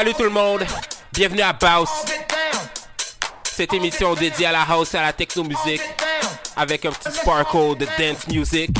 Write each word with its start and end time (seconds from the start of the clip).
Salut 0.00 0.14
tout 0.14 0.22
le 0.22 0.30
monde, 0.30 0.64
bienvenue 1.12 1.42
à 1.42 1.52
Baus. 1.52 2.06
Cette 3.44 3.74
émission 3.74 4.14
dédiée 4.14 4.46
à 4.46 4.52
la 4.52 4.62
house 4.62 4.94
et 4.94 4.96
à 4.96 5.02
la 5.02 5.12
techno 5.12 5.44
musique 5.44 5.82
avec 6.56 6.86
un 6.86 6.90
petit 6.90 7.14
sparkle 7.14 7.76
de 7.76 7.86
dance 7.98 8.26
music. 8.28 8.70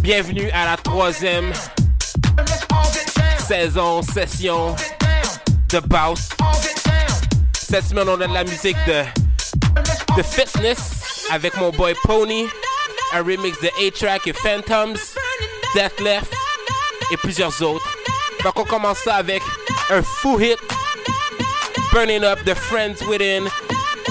Bienvenue 0.00 0.50
à 0.50 0.64
la 0.64 0.76
troisième 0.76 1.52
saison, 3.46 4.02
session 4.02 4.74
de 5.68 5.78
Baus. 5.78 6.30
Cette 7.52 7.84
semaine, 7.84 8.08
on 8.08 8.20
a 8.20 8.26
de 8.26 8.34
la 8.34 8.42
musique 8.42 8.76
de, 8.88 9.04
de 10.16 10.22
fitness 10.24 11.26
avec 11.30 11.56
mon 11.58 11.70
boy 11.70 11.94
Pony, 12.02 12.48
un 13.12 13.22
remix 13.22 13.56
de 13.60 13.68
A-Track 13.86 14.26
et 14.26 14.32
Phantoms, 14.32 14.98
Death 15.76 16.00
Left 16.00 16.33
et 17.10 17.16
plusieurs 17.16 17.62
autres. 17.62 17.86
Donc 18.42 18.58
on 18.58 18.64
commence 18.64 18.98
ça 18.98 19.14
avec 19.14 19.42
un 19.90 20.02
fou 20.02 20.38
hit, 20.40 20.58
Burning 21.92 22.24
Up 22.24 22.40
the 22.44 22.54
Friends 22.54 23.06
Within 23.08 23.46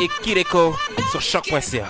et 0.01 0.09
Kireko 0.21 0.75
sur 1.11 1.21
choc.ca. 1.21 1.87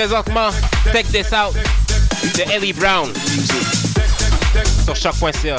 présentement 0.00 0.48
Tech 0.92 1.04
This 1.12 1.26
Out 1.30 1.54
de 2.34 2.50
Ellie 2.50 2.72
Brown 2.72 3.12
sur 4.86 4.96
choc.ca. 4.96 5.58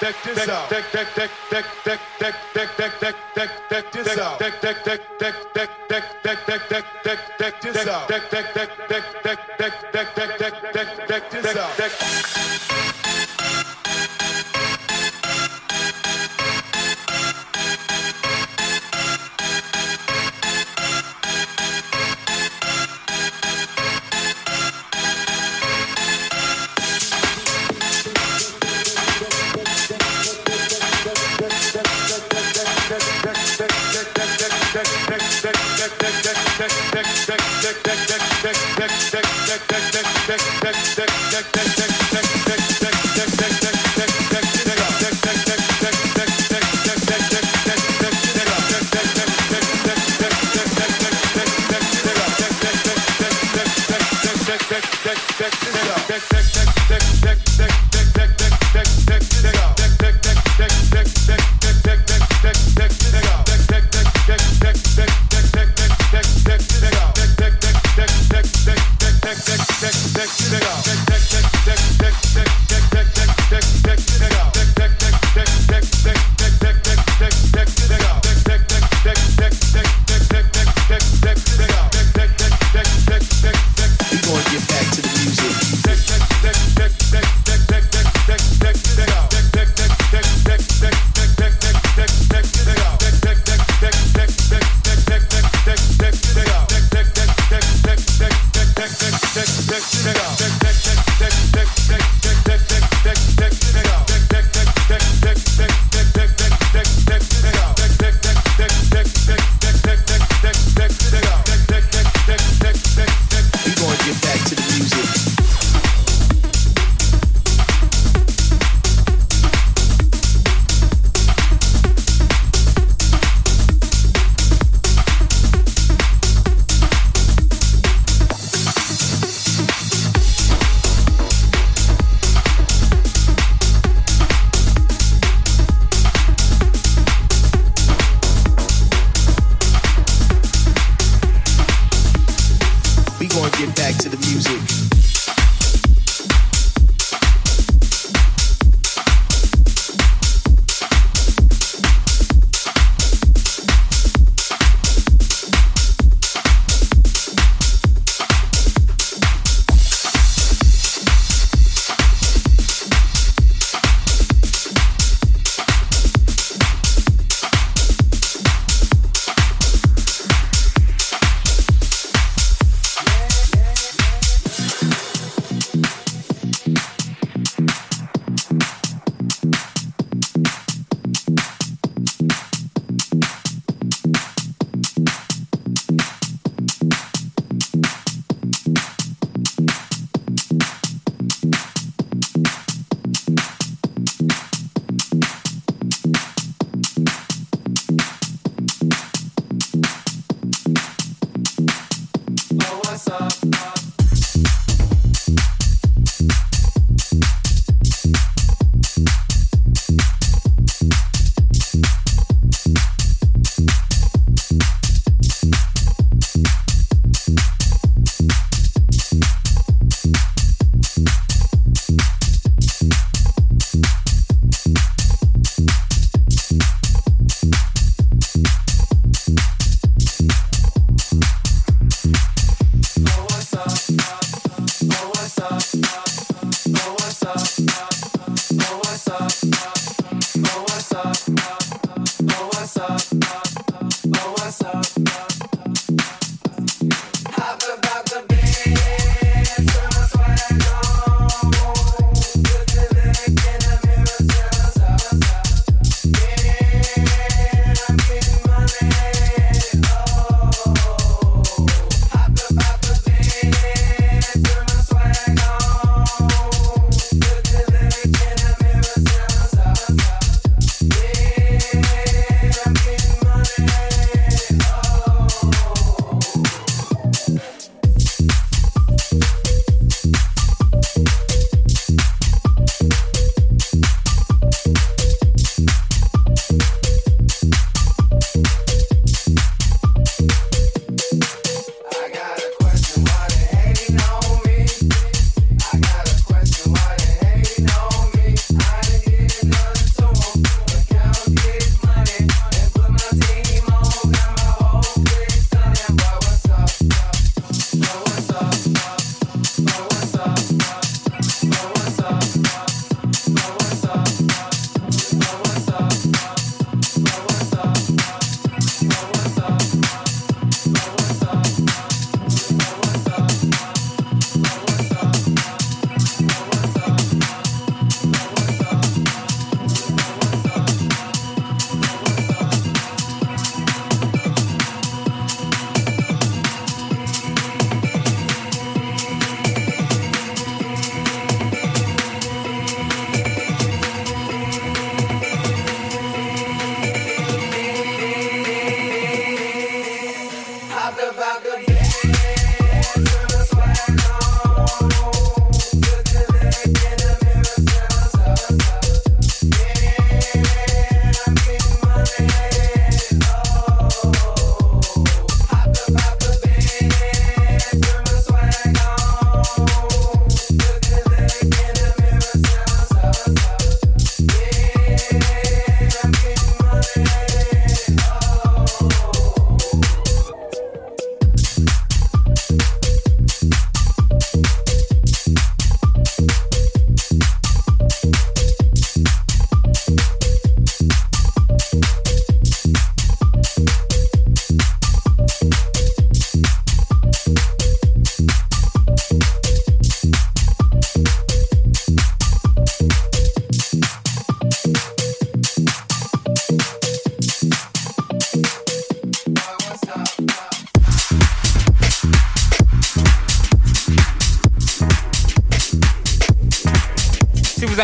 deck 0.00 0.16
this 0.24 0.48
out 0.48 0.70
deck 0.70 0.84
deck 0.92 1.06
deck 1.14 1.30
deck 1.50 1.64
deck 1.84 2.00
deck 2.20 2.34
deck 2.54 3.00
deck 3.00 3.14
deck 3.34 3.50
deck 3.70 3.92
this 3.92 4.18
out 4.18 4.38
deck 4.38 4.60
deck 4.60 4.84
deck 4.84 5.00
deck 5.18 5.34
deck 5.54 5.70
deck 5.88 6.04
deck 6.22 6.68
deck 6.68 6.84
deck 7.04 7.18
deck 7.38 7.60
this 7.60 7.86
out 7.86 8.08
deck 8.08 8.30
deck 8.30 8.53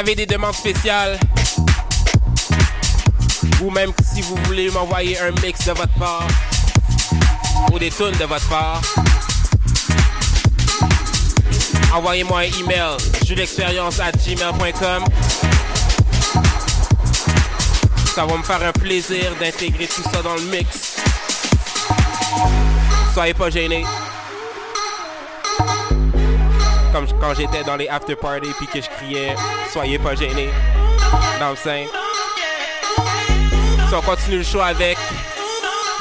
avez 0.00 0.14
des 0.14 0.24
demandes 0.24 0.54
spéciales, 0.54 1.20
ou 3.60 3.70
même 3.70 3.92
si 4.02 4.22
vous 4.22 4.34
voulez 4.44 4.70
m'envoyer 4.70 5.18
un 5.20 5.30
mix 5.42 5.66
de 5.66 5.72
votre 5.72 5.92
part, 5.98 6.26
ou 7.70 7.78
des 7.78 7.90
tunes 7.90 8.16
de 8.18 8.24
votre 8.24 8.48
part, 8.48 8.80
envoyez-moi 11.92 12.40
un 12.40 12.64
email, 12.64 12.96
julexpérience 13.26 14.00
à 14.00 14.10
gmail.com. 14.10 15.04
Ça 18.14 18.24
va 18.24 18.36
me 18.38 18.42
faire 18.42 18.62
un 18.62 18.72
plaisir 18.72 19.34
d'intégrer 19.38 19.86
tout 19.86 20.02
ça 20.10 20.22
dans 20.22 20.34
le 20.34 20.42
mix. 20.44 20.96
Soyez 23.12 23.34
pas 23.34 23.50
gênés. 23.50 23.84
Comme 26.92 27.06
quand 27.20 27.34
j'étais 27.34 27.62
dans 27.64 27.76
les 27.76 27.88
after 27.88 28.16
parties 28.16 28.52
puis 28.58 28.66
que 28.66 28.80
je 28.80 28.88
criais, 28.88 29.34
soyez 29.72 29.98
pas 29.98 30.14
gênés. 30.14 30.50
Dans 31.38 31.50
le 31.50 31.56
sein. 31.56 31.84
So, 33.90 33.96
on 33.96 34.02
continue 34.02 34.38
le 34.38 34.44
show 34.44 34.60
avec 34.60 34.98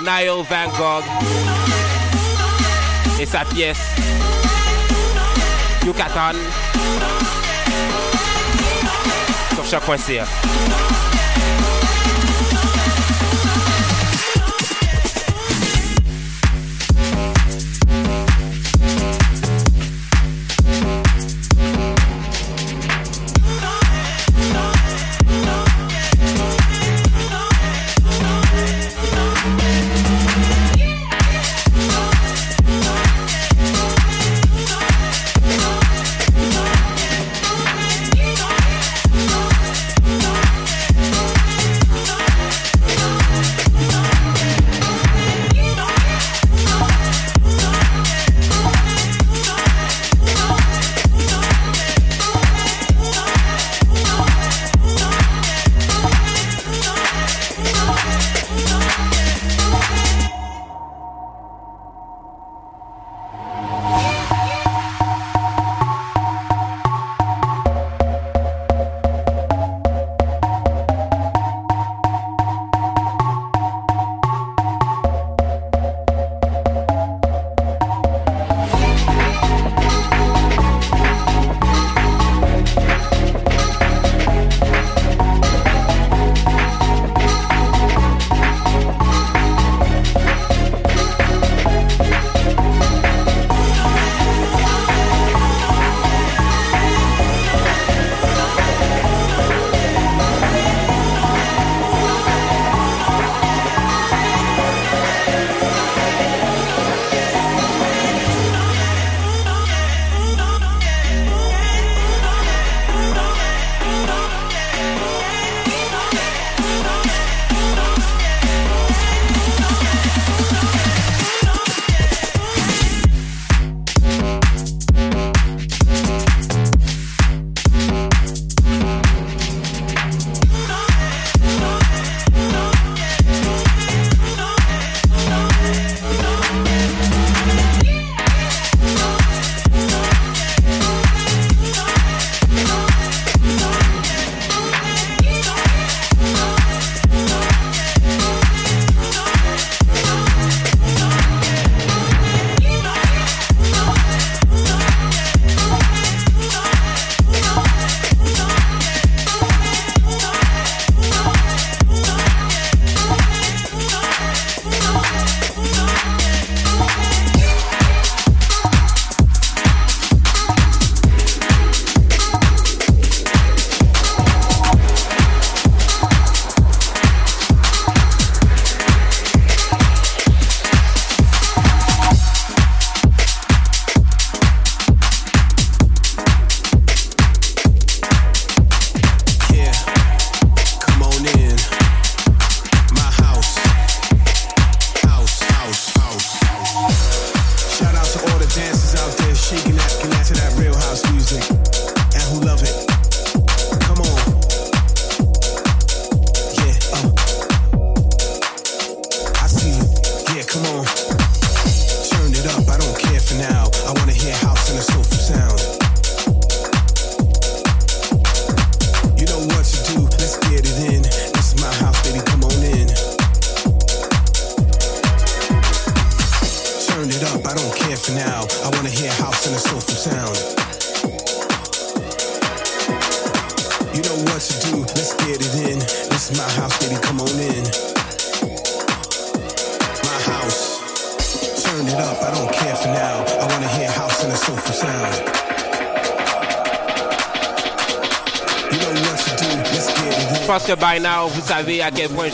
Niall 0.02 0.44
Van 0.50 0.68
Gogh 0.78 1.04
et 3.20 3.26
sa 3.26 3.46
pièce 3.46 3.80
Yucatan 5.86 6.38
sur 9.56 9.66
choc.ca. 9.66 10.26
vous 10.26 10.99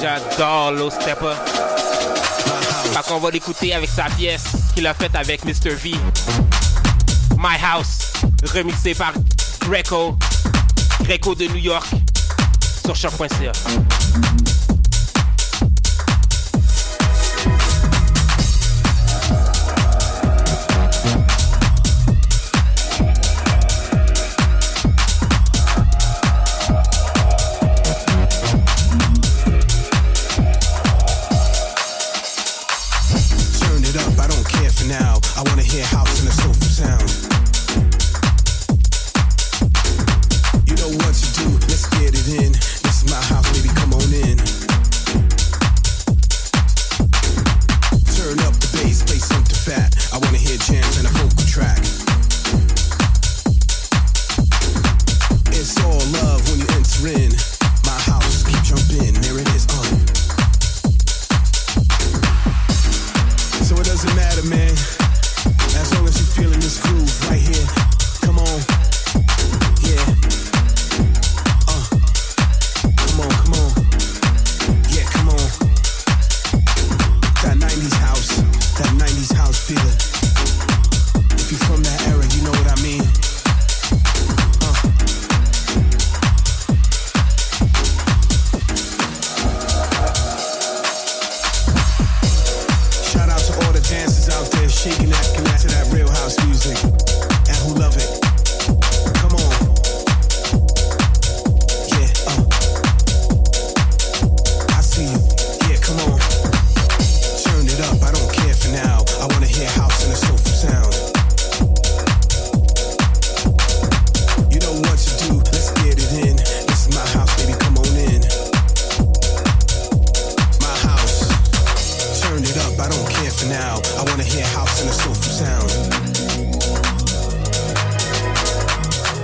j'adore 0.02 0.72
Low 0.72 0.90
Stepper. 0.90 1.36
Fait 2.94 3.02
qu'on 3.08 3.20
va 3.20 3.32
l'écouter 3.32 3.74
avec 3.74 3.90
sa 3.90 4.06
pièce 4.06 4.44
qu'il 4.74 4.88
a 4.88 4.94
faite 4.94 5.16
avec 5.16 5.44
Mr. 5.46 5.72
V. 5.72 5.92
My 7.38 7.58
House, 7.64 8.14
remixé 8.54 8.94
par 8.94 9.14
Greco, 9.62 10.18
Greco 11.04 11.36
de 11.36 11.46
New 11.46 11.58
York, 11.58 11.88
sur 12.86 12.96
choc.ca. 12.96 13.52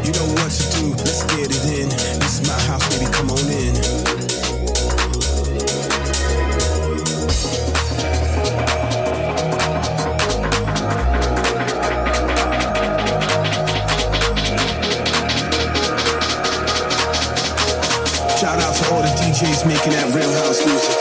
You 0.04 0.12
know 0.14 0.26
what 0.34 0.52
to 0.52 0.64
do, 0.78 0.90
let's 1.06 1.24
get 1.26 1.46
it 1.46 1.64
in. 1.80 1.90
This 1.90 2.40
is 2.40 2.48
my 2.48 2.60
house, 2.62 2.90
baby, 2.90 3.12
come 3.12 3.30
on 3.30 3.38
in. 3.52 3.76
Shout 18.40 18.60
out 18.60 18.76
to 18.76 18.92
all 18.92 19.02
the 19.04 19.08
DJs 19.22 19.68
making 19.68 19.92
that 19.94 20.12
real 20.16 20.34
house 20.34 20.66
music. 20.66 21.01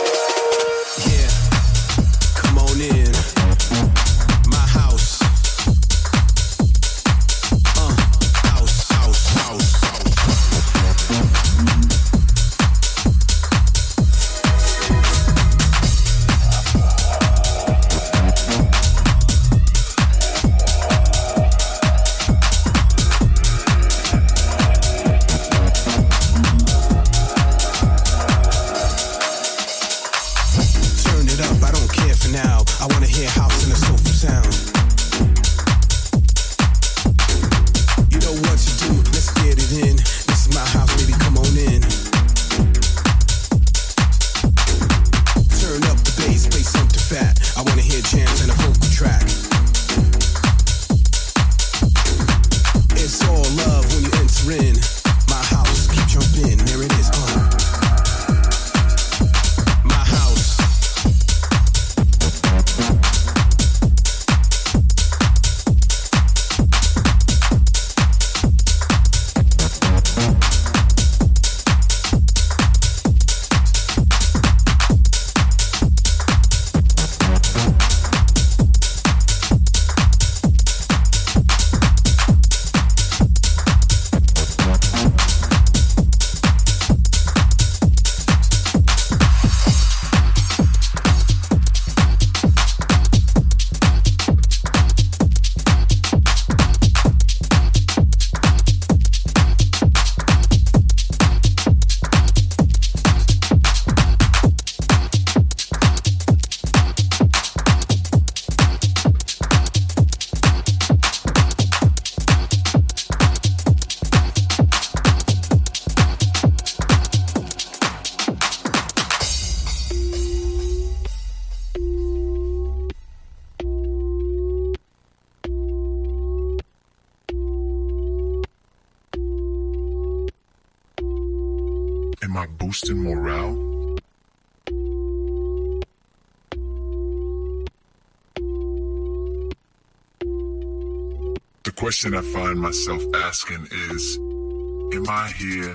question 142.01 142.17
I 142.17 142.21
find 142.21 142.59
myself 142.59 143.03
asking 143.15 143.67
is 143.91 144.17
Am 144.17 145.07
I 145.07 145.31
here 145.37 145.73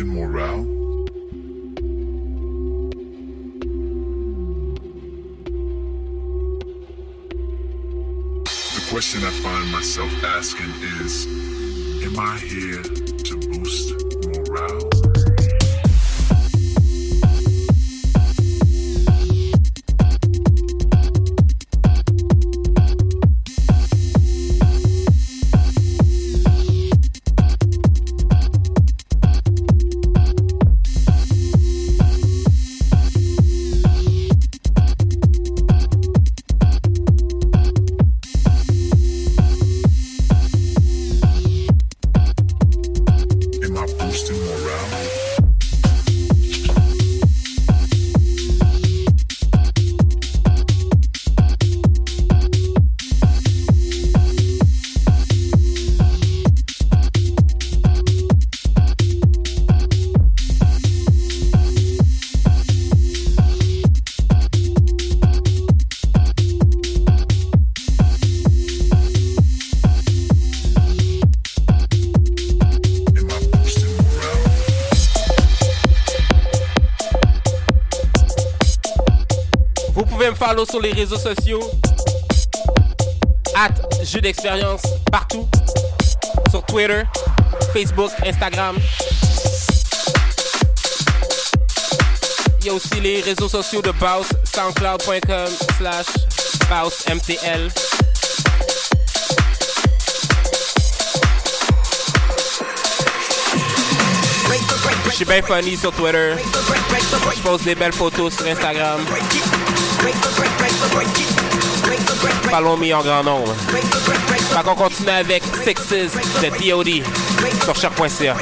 I 0.00 0.02
boosting 0.02 0.14
morale? 0.14 0.64
The 8.74 8.86
question 8.90 9.22
I 9.24 9.30
find 9.30 9.72
myself 9.72 10.12
asking 10.24 10.70
is 11.04 11.26
Am 12.04 12.18
I 12.18 12.38
here 12.38 12.82
to 12.82 13.36
boost 13.36 13.99
sur 80.64 80.80
les 80.80 80.92
réseaux 80.92 81.18
sociaux. 81.18 81.60
At 83.54 83.74
jeu 84.04 84.20
d'expérience 84.20 84.82
partout. 85.10 85.48
Sur 86.50 86.64
Twitter, 86.66 87.02
Facebook, 87.72 88.10
Instagram. 88.26 88.76
Il 92.60 92.66
y 92.66 92.70
a 92.70 92.74
aussi 92.74 93.00
les 93.00 93.20
réseaux 93.20 93.48
sociaux 93.48 93.80
de 93.80 93.90
Baus, 93.92 94.26
soundcloud.com 94.54 95.48
slash 95.78 96.06
BausMTL. 96.68 97.70
Je 105.06 105.10
suis 105.10 105.24
bien 105.24 105.42
funny 105.42 105.76
sur 105.76 105.92
Twitter. 105.92 106.34
Je 107.36 107.42
pose 107.42 107.62
des 107.62 107.74
belles 107.74 107.92
photos 107.92 108.34
sur 108.36 108.46
Instagram. 108.46 109.00
Me 112.80 112.94
en 112.94 113.02
grand 113.02 113.22
nombre. 113.22 113.54
Fait 113.66 114.62
qu'on 114.64 114.74
continue 114.74 115.10
avec 115.10 115.42
Sixes 115.64 115.90
de 115.90 116.70
DOD 116.70 117.04
sur 117.64 117.74
choc.ca. 117.76 118.36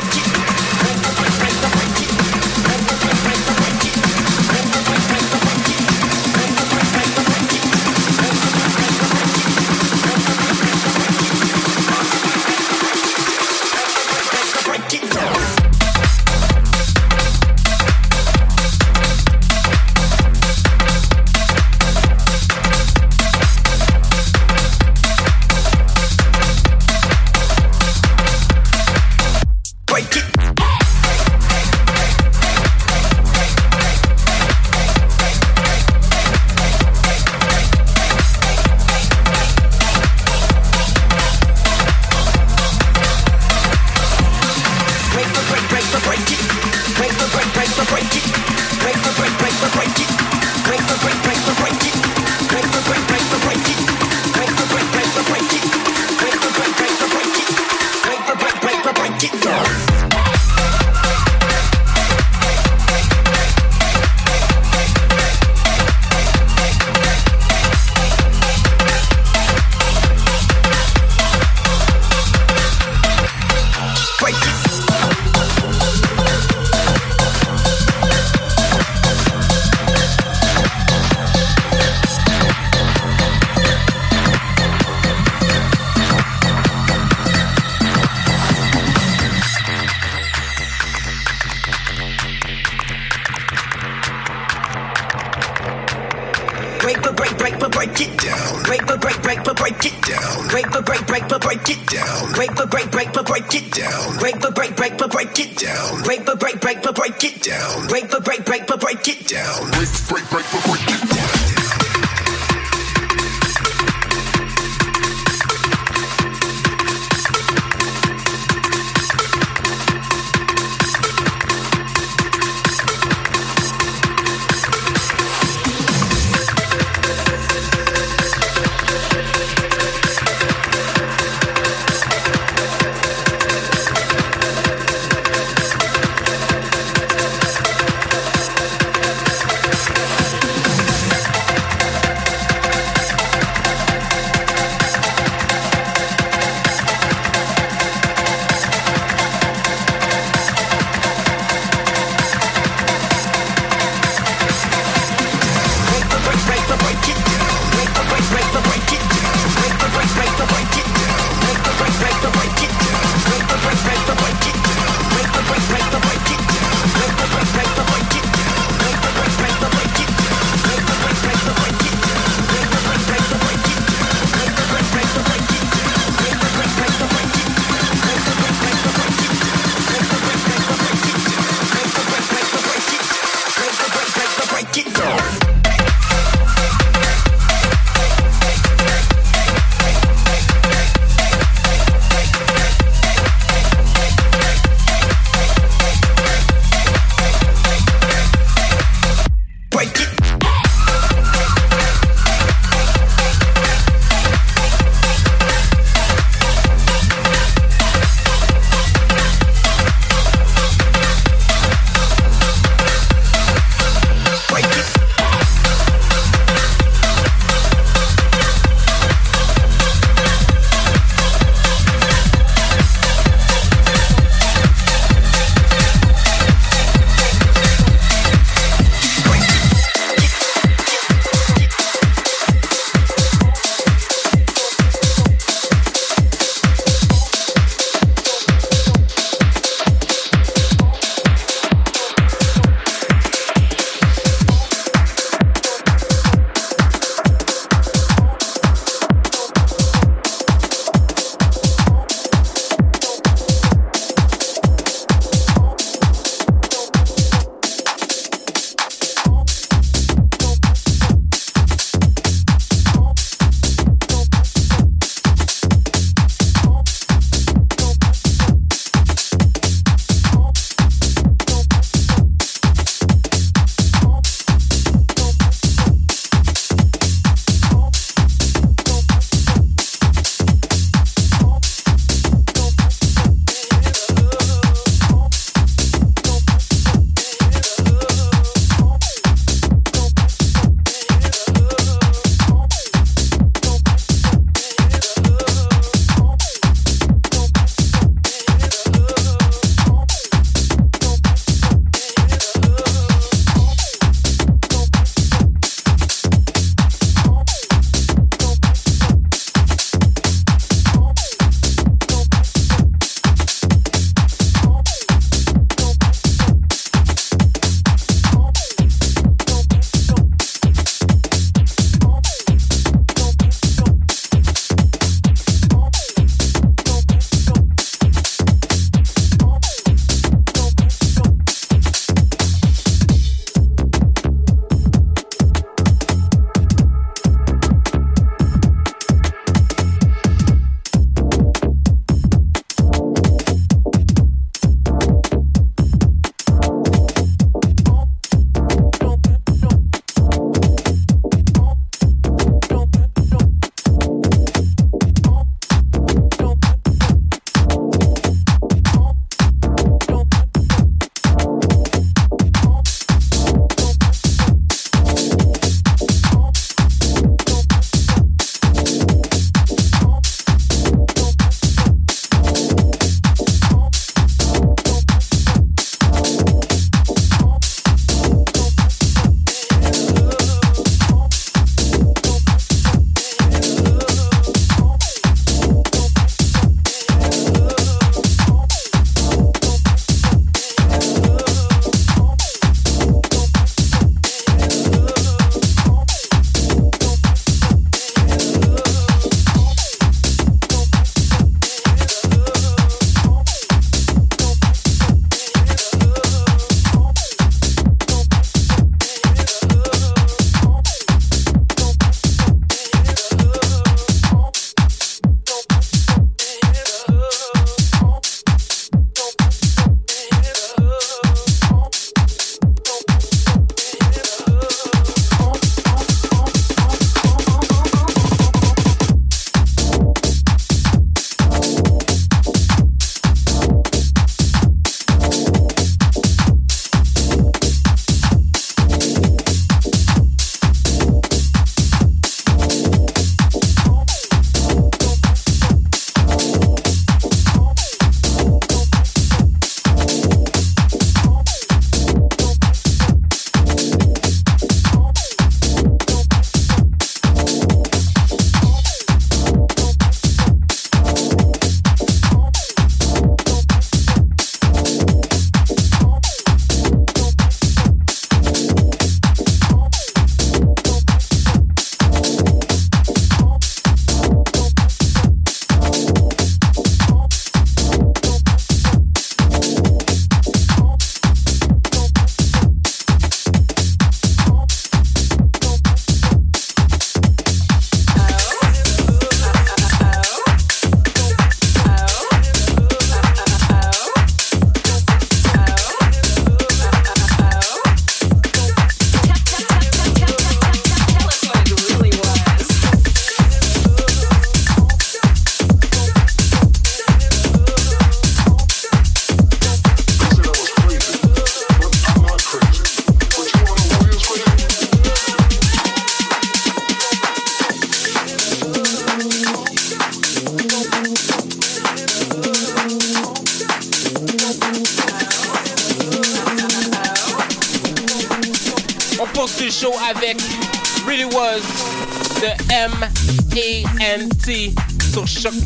break, 101.49 101.71
it 101.71 101.87
down. 101.87 102.33
Break, 102.35 102.55
but 102.55 102.71
break, 102.71 102.91
break, 102.91 103.13
but 103.15 103.27
break 103.27 103.55
it 103.55 103.73
down. 103.73 104.19
Break, 104.19 104.39
but 104.39 104.55
break, 104.55 104.77
break, 104.77 104.99
but 104.99 105.11
break 105.11 105.39
it 105.39 105.57
down. 105.57 106.03
Break, 106.03 106.27
but 106.27 106.39
break, 106.39 106.61
break, 106.61 106.83
but 106.83 106.95
break 106.95 107.25
it 107.25 107.43
down. 107.43 107.89
Break, 107.89 108.11
but 108.11 108.23
break, 108.23 108.45
break, 108.45 108.67
but 108.67 108.81
break 108.81 109.09
it 109.09 109.27
down. 109.27 109.71
Break, 109.71 109.89
break, 110.09 110.29
break, 110.31 110.45
but 110.53 110.65
break 110.67 110.83
it 110.89 111.09
down. 111.09 111.48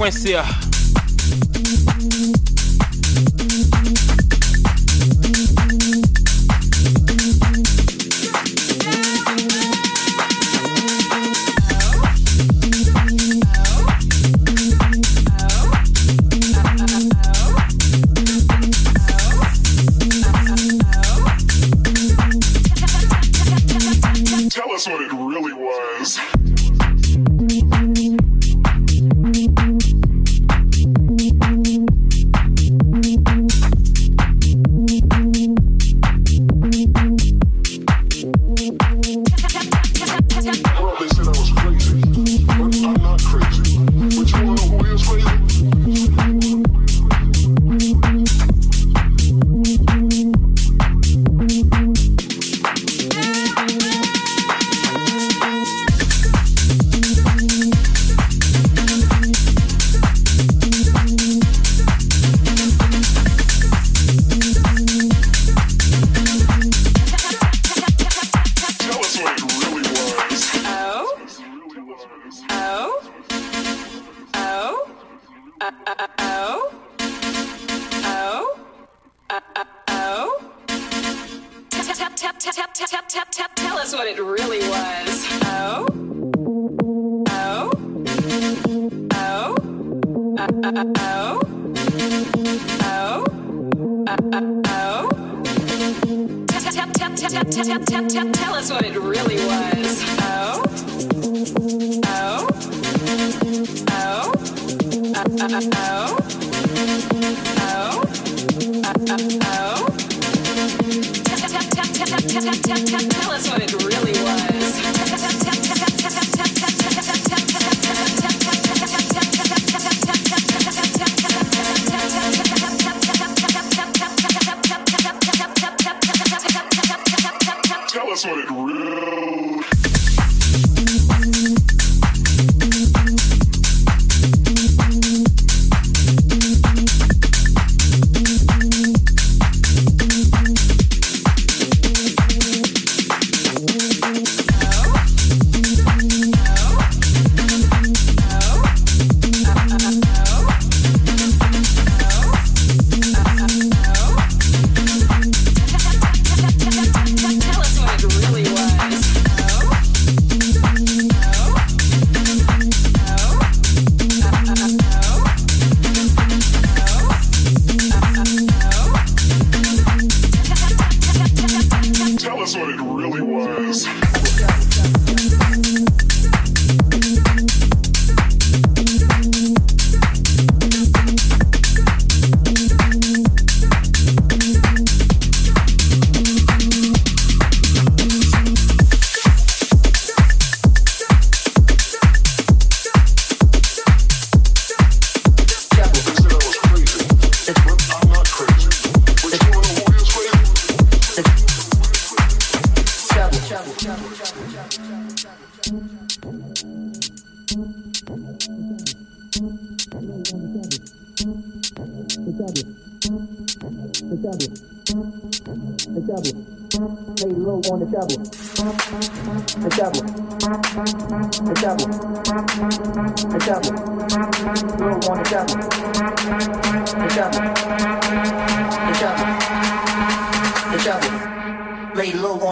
conhecer. 0.02 0.51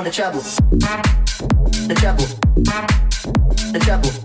on 0.00 0.04
the 0.04 0.10
treble, 0.10 0.40
the 0.40 1.94
treble, 1.94 2.24
the 3.70 3.78
treble. 3.80 4.19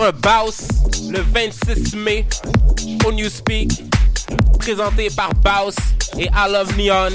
Un 0.00 0.12
Baus 0.12 0.68
le 1.10 1.20
26 1.20 1.96
mai 1.96 2.26
au 3.04 3.12
Newspeak. 3.12 3.70
Présenté 4.58 5.10
par 5.10 5.34
Baus 5.34 5.74
et 6.18 6.26
I 6.26 6.50
Love 6.50 6.76
Neon. 6.78 7.10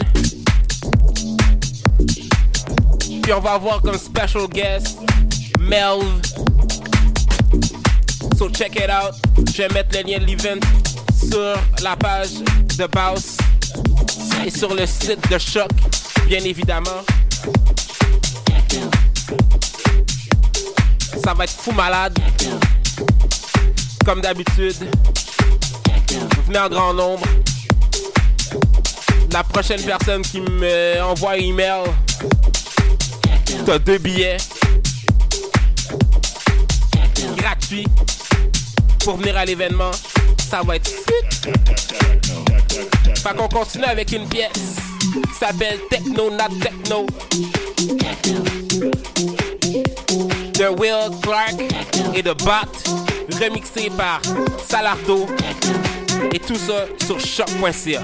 Puis 3.00 3.34
on 3.34 3.40
va 3.40 3.54
avoir 3.54 3.82
comme 3.82 3.98
special 3.98 4.48
guest 4.48 4.98
Melv. 5.60 6.04
So 8.38 8.50
check 8.50 8.76
it 8.76 8.90
out. 8.90 9.16
Je 9.54 9.64
vais 9.64 9.70
mettre 9.70 9.98
le 9.98 10.04
lien 10.10 10.20
de 10.20 10.26
l'event 10.26 10.60
sur 11.18 11.56
la 11.84 11.96
page 11.96 12.36
de 12.78 12.86
Baus 12.88 13.38
et 14.46 14.52
sur 14.52 14.74
le 14.76 14.86
site 14.86 15.30
de 15.32 15.38
Choc, 15.40 15.72
bien 16.28 16.44
évidemment. 16.44 17.04
Ça 21.28 21.34
va 21.34 21.44
être 21.44 21.52
fou 21.62 21.74
malade. 21.74 22.18
Comme 24.06 24.22
d'habitude. 24.22 24.78
Venez 26.46 26.58
en 26.58 26.70
grand 26.70 26.94
nombre. 26.94 27.28
La 29.34 29.44
prochaine 29.44 29.82
personne 29.82 30.22
qui 30.22 30.40
me 30.40 31.04
envoie 31.04 31.32
un 31.32 31.40
email, 31.40 31.84
t'as 33.66 33.78
deux 33.78 33.98
billets 33.98 34.38
gratuits 37.36 37.88
pour 39.04 39.18
venir 39.18 39.36
à 39.36 39.44
l'événement. 39.44 39.92
Ça 40.50 40.62
va 40.64 40.78
être 40.78 40.88
fut. 40.88 41.52
Fait 43.16 43.36
qu'on 43.36 43.50
continue 43.50 43.84
avec 43.84 44.14
une 44.14 44.30
pièce 44.30 44.78
qui 45.02 45.38
s'appelle 45.38 45.80
Techno 45.90 46.32
Not 46.32 46.56
Techno 46.62 47.06
de 50.58 50.70
Will 50.80 51.12
Clark 51.22 51.56
et 52.16 52.24
de 52.24 52.34
Bot, 52.34 53.40
remixé 53.40 53.92
par 53.96 54.22
Salardo 54.68 55.28
et 56.34 56.40
tout 56.40 56.56
ça 56.56 56.86
sur 57.06 57.20
choc.ca. 57.20 58.02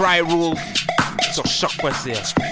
et 0.00 0.02
Cry 0.02 0.20
Wolf 0.22 0.58
sur 1.32 1.46
choc.ca. 1.46 2.49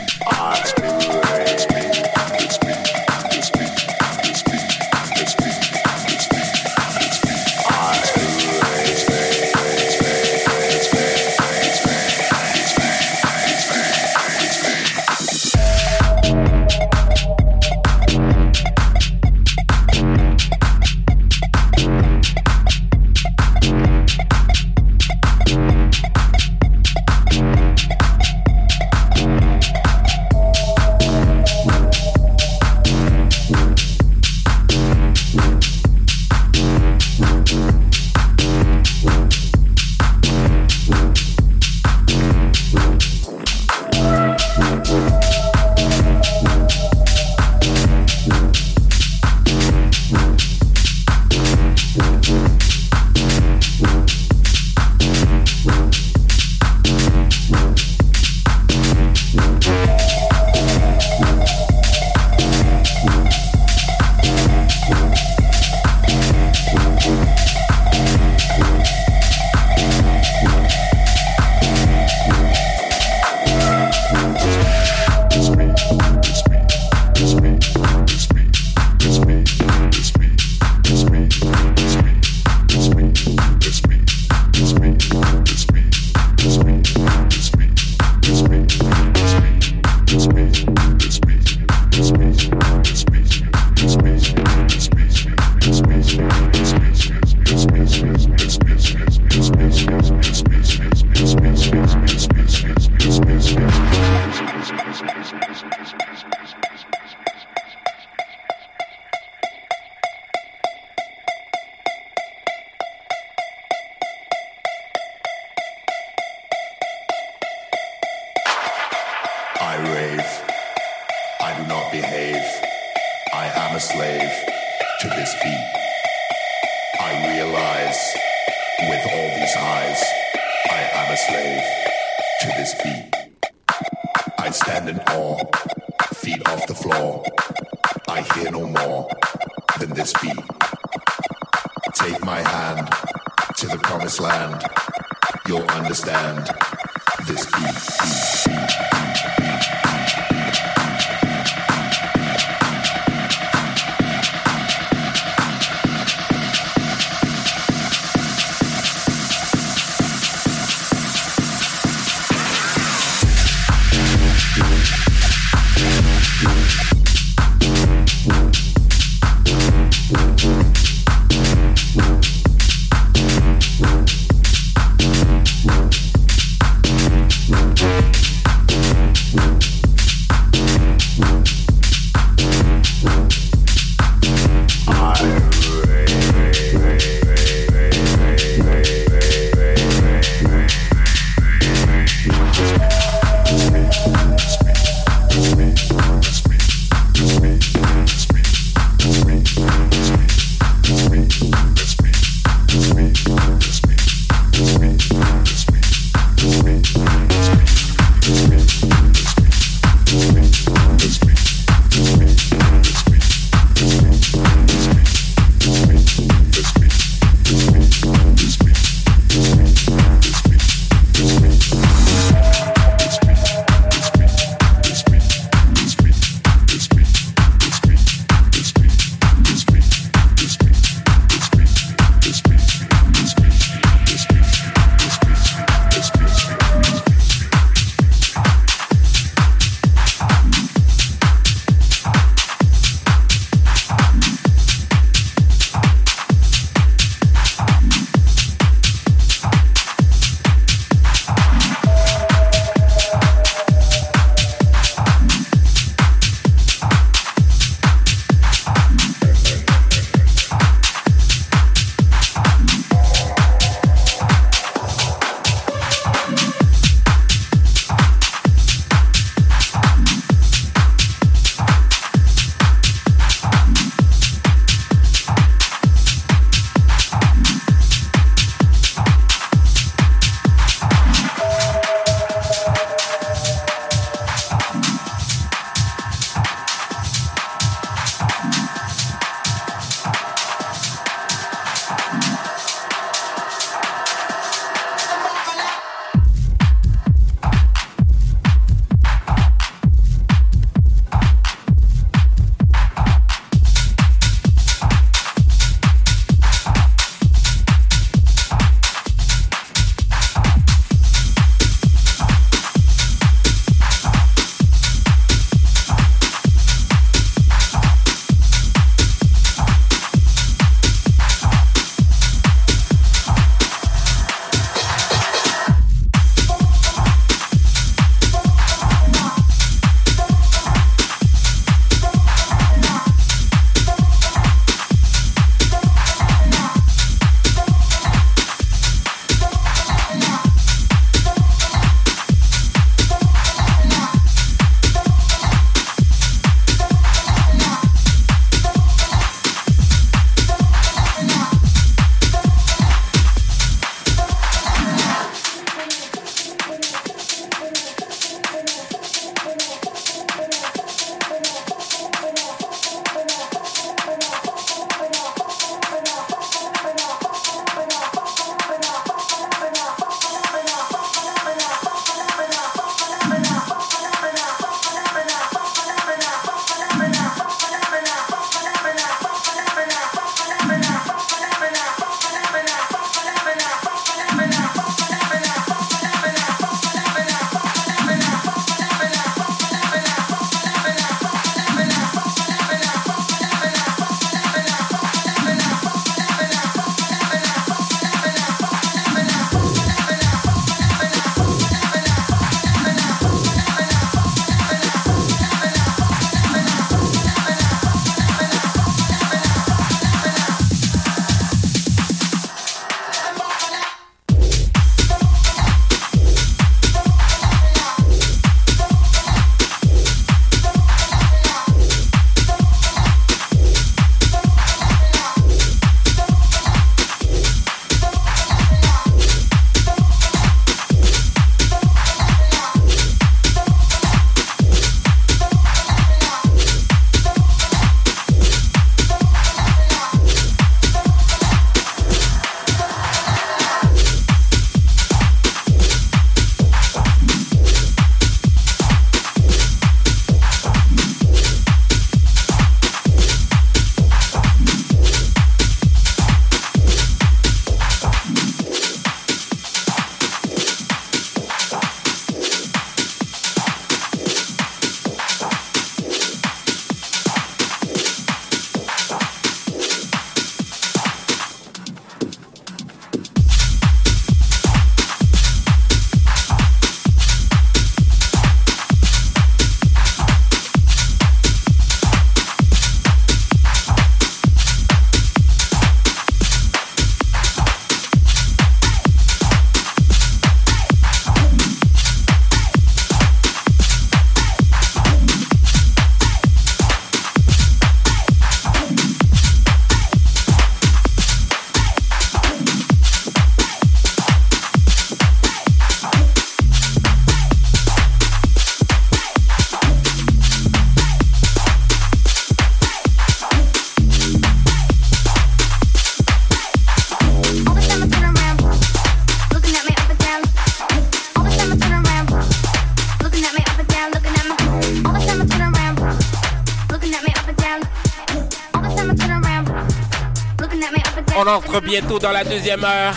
bientôt 532.00 532.18
dans 532.20 532.30
la 532.30 532.44
deuxième 532.44 532.84
heure 532.84 533.14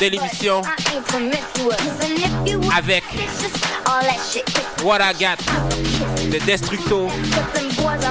de 0.00 0.06
l'émission 0.06 0.62
avec 2.76 3.04
What 4.82 4.98
I 5.00 5.14
Got 5.14 6.28
de 6.28 6.38
Destructo 6.44 7.08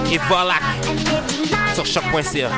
et 0.10 0.18
Volak 0.30 0.62
sur 1.76 1.86
choc.ca. 1.86 2.50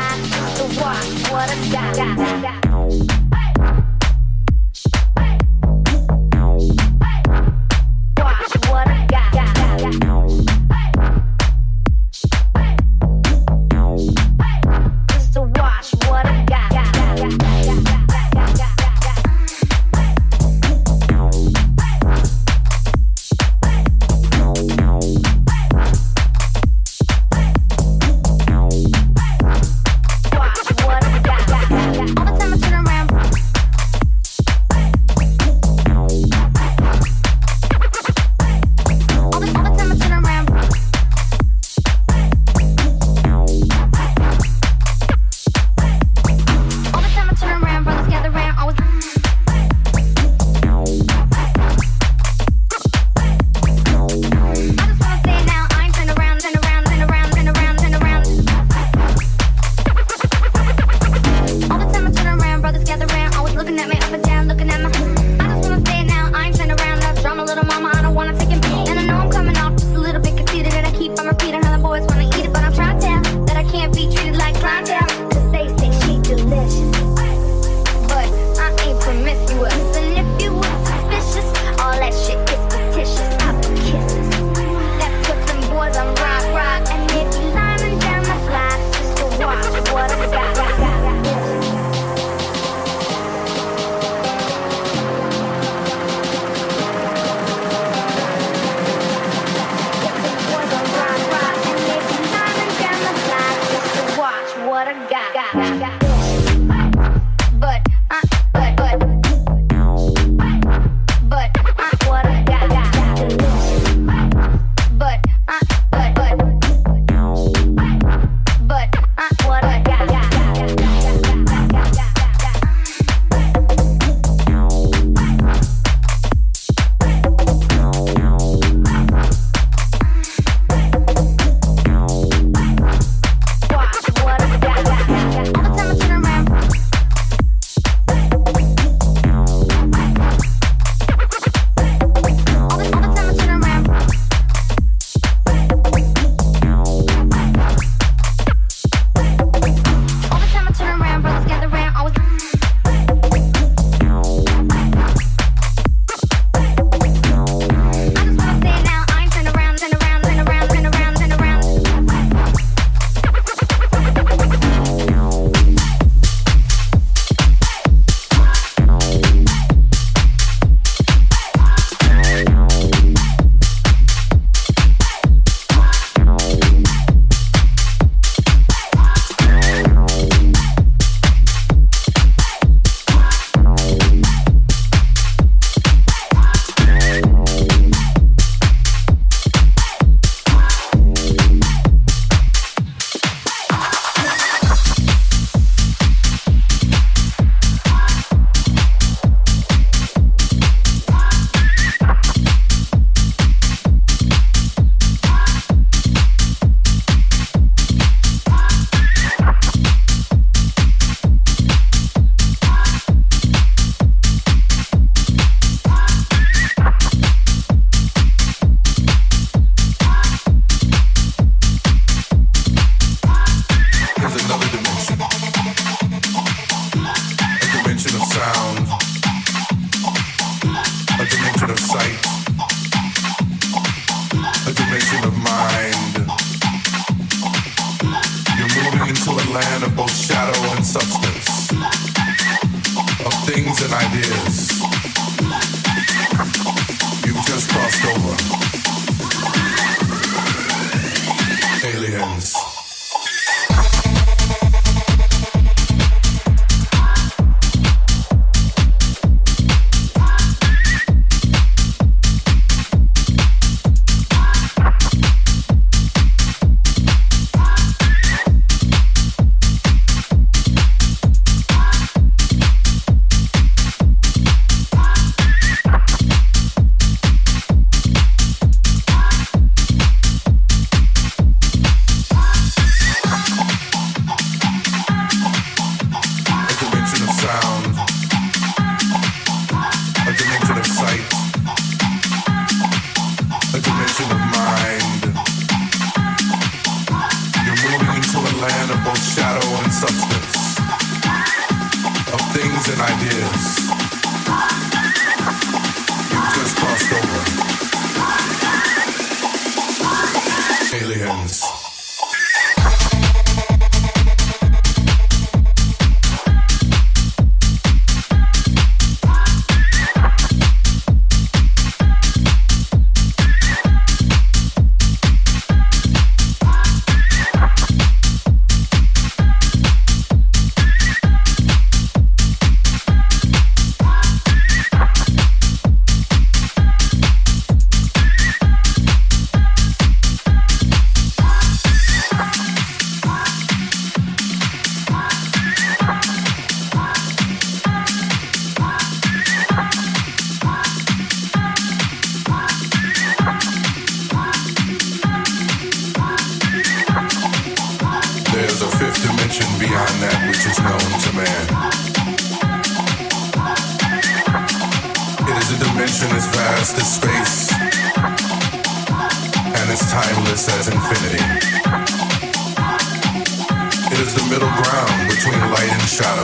shadow 376.11 376.43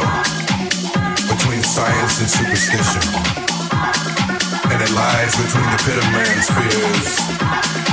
between 1.28 1.61
science 1.61 2.22
and 2.22 2.30
superstition, 2.30 3.01
and 4.72 4.82
it 4.82 4.91
lies 4.95 5.36
between 5.36 5.70
the 5.72 5.84
pit 5.84 5.97
of 5.97 6.07
man's 6.13 6.49
fears. 6.55 7.87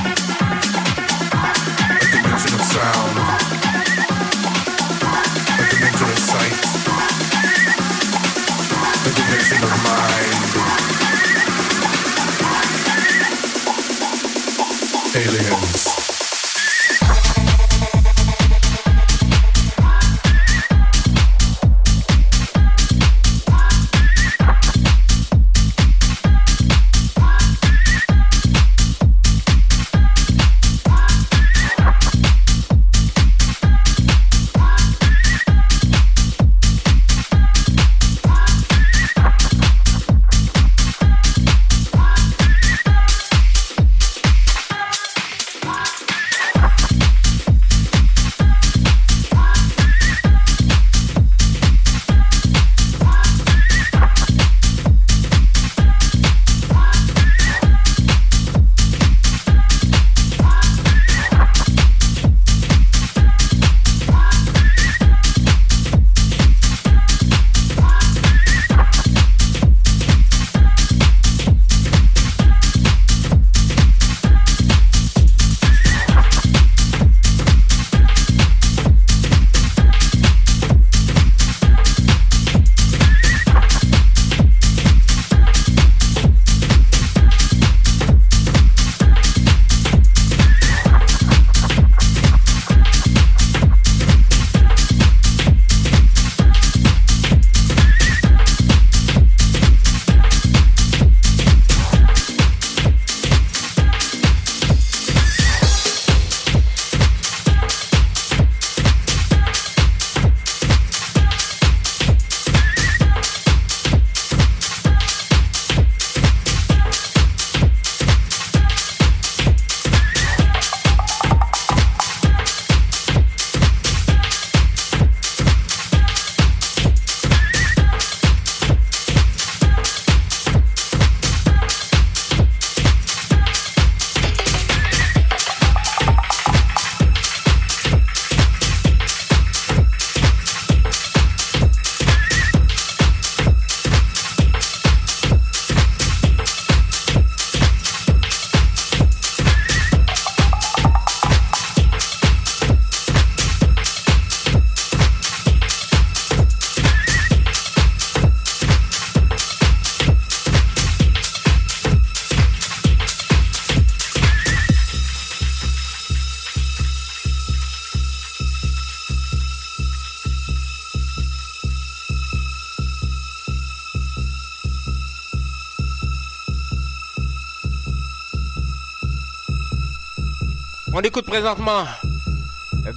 présentement 181.54 181.84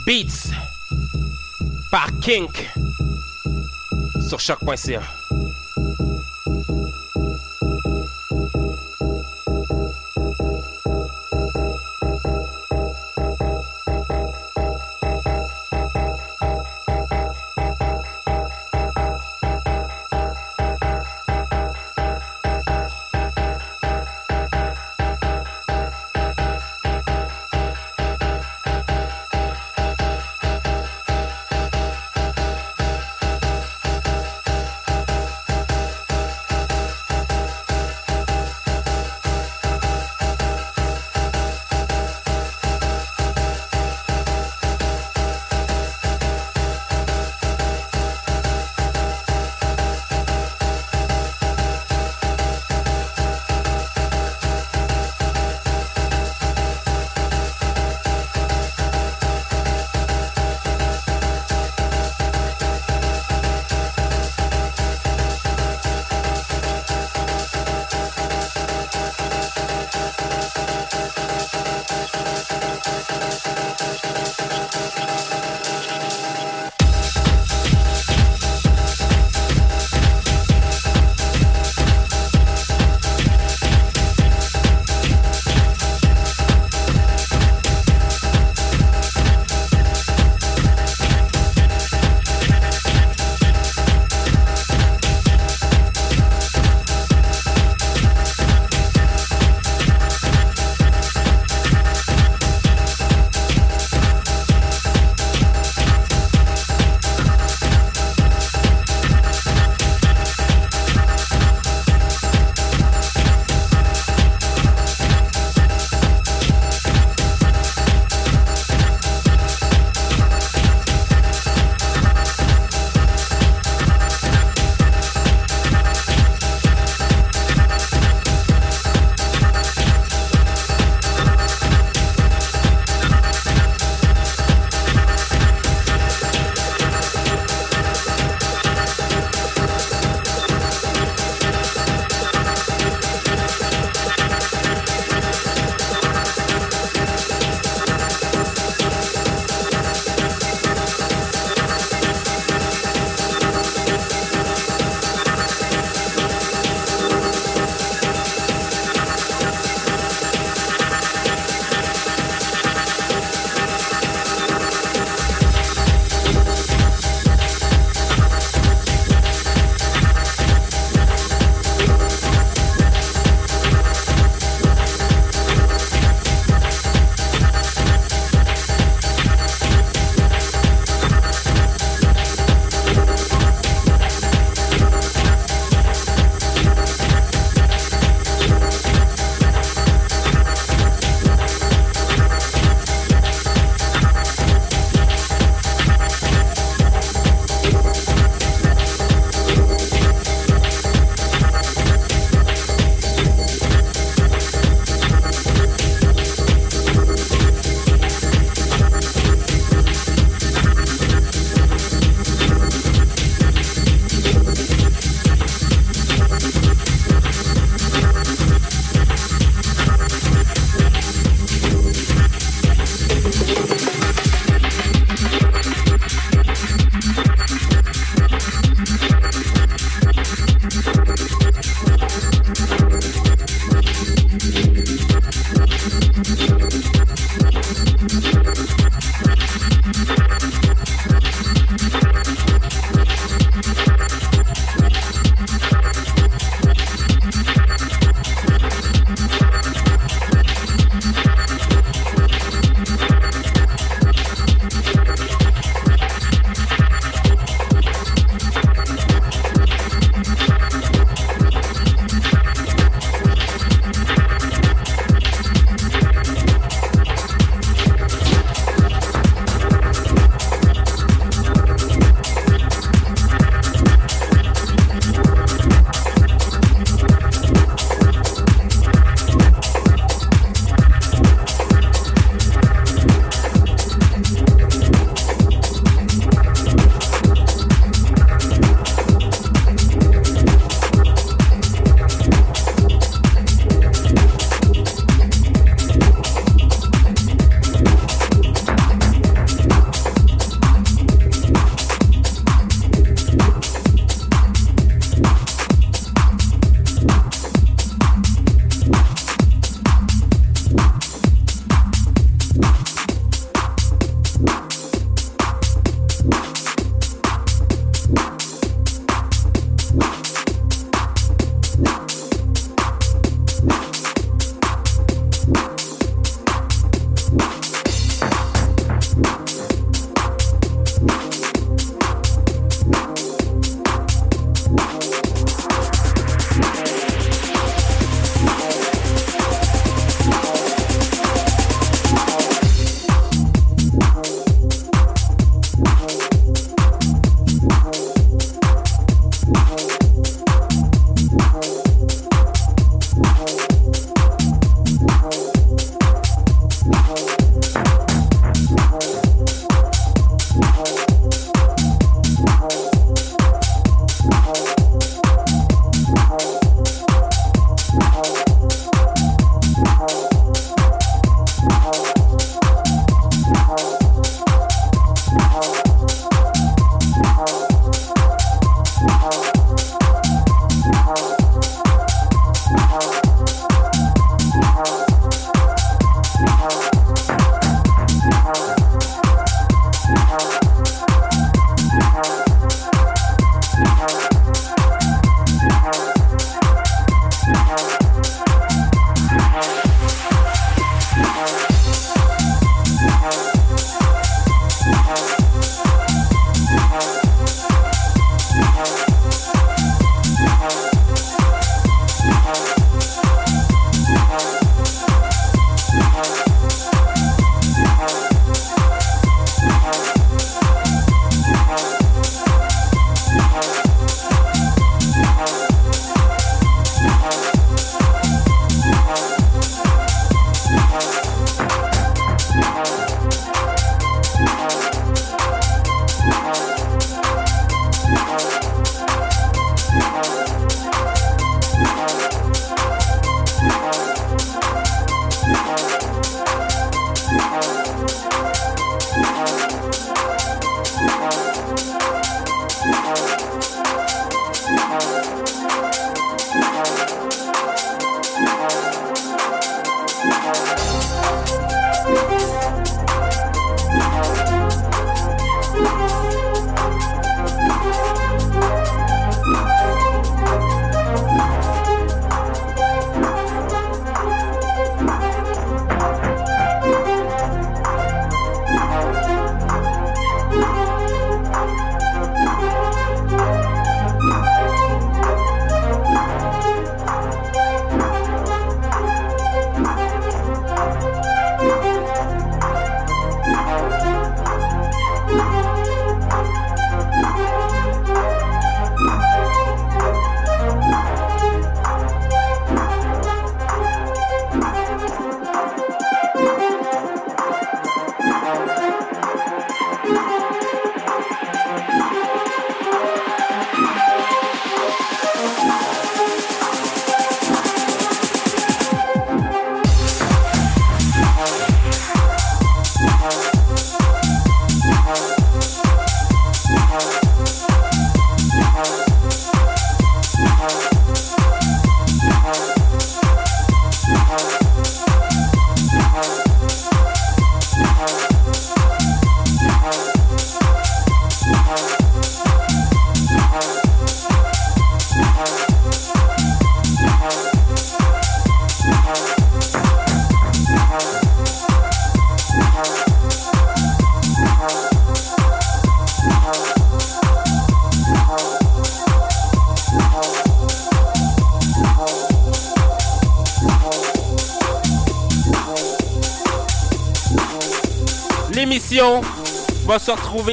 Beats 0.05 0.51
par 1.91 2.07
Kink 2.19 2.69
sur 4.27 4.39
choc.ca. 4.39 5.16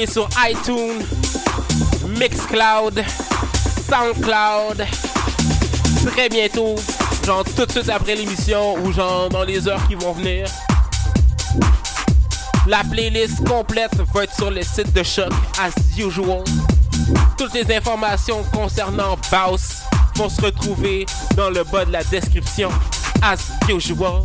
sur 0.07 0.29
iTunes, 0.49 1.05
Mixcloud, 2.19 3.05
Soundcloud 3.89 4.87
très 6.07 6.29
bientôt, 6.29 6.75
genre 7.25 7.45
tout 7.57 7.67
de 7.67 7.71
suite 7.71 7.89
après 7.89 8.15
l'émission 8.15 8.75
ou 8.79 8.93
genre 8.93 9.29
dans 9.29 9.43
les 9.43 9.69
heures 9.69 9.87
qui 9.87 9.95
vont 9.95 10.13
venir. 10.13 10.47
La 12.67 12.83
playlist 12.85 13.47
complète 13.47 13.95
va 14.13 14.25
être 14.25 14.35
sur 14.35 14.51
le 14.51 14.63
site 14.63 14.93
de 14.93 15.03
Choc 15.03 15.33
as 15.61 15.73
usual. 15.99 16.45
Toutes 17.37 17.55
les 17.55 17.75
informations 17.75 18.43
concernant 18.53 19.17
Baus 19.31 19.83
vont 20.17 20.29
se 20.29 20.41
retrouver 20.41 21.07
dans 21.37 21.51
le 21.51 21.63
bas 21.65 21.85
de 21.85 21.93
la 21.93 22.05
description 22.05 22.71
as 23.23 23.39
usual. 23.69 24.23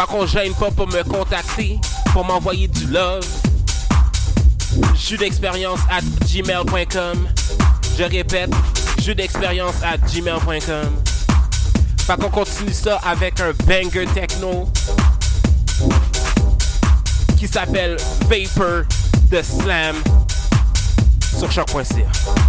Fait 0.00 0.06
qu'on 0.06 0.24
gêne 0.24 0.54
pas 0.54 0.70
pour 0.70 0.86
me 0.88 1.02
contacter, 1.02 1.78
pour 2.14 2.24
m'envoyer 2.24 2.66
du 2.68 2.86
love. 2.86 3.26
Jus 4.94 5.18
d'expérience 5.18 5.80
at 5.90 6.00
gmail.com. 6.26 7.28
Je 7.98 8.04
répète, 8.04 8.50
jus 9.02 9.14
d'expérience 9.14 9.74
at 9.82 9.98
gmail.com. 9.98 10.96
Fait 11.98 12.16
qu'on 12.18 12.30
continue 12.30 12.72
ça 12.72 12.98
avec 13.04 13.40
un 13.40 13.52
banger 13.66 14.06
techno 14.14 14.70
qui 17.38 17.46
s'appelle 17.46 17.98
Vapor 18.22 18.84
de 19.30 19.42
Slam 19.42 19.96
sur 21.38 21.52
choc.ca. 21.52 22.39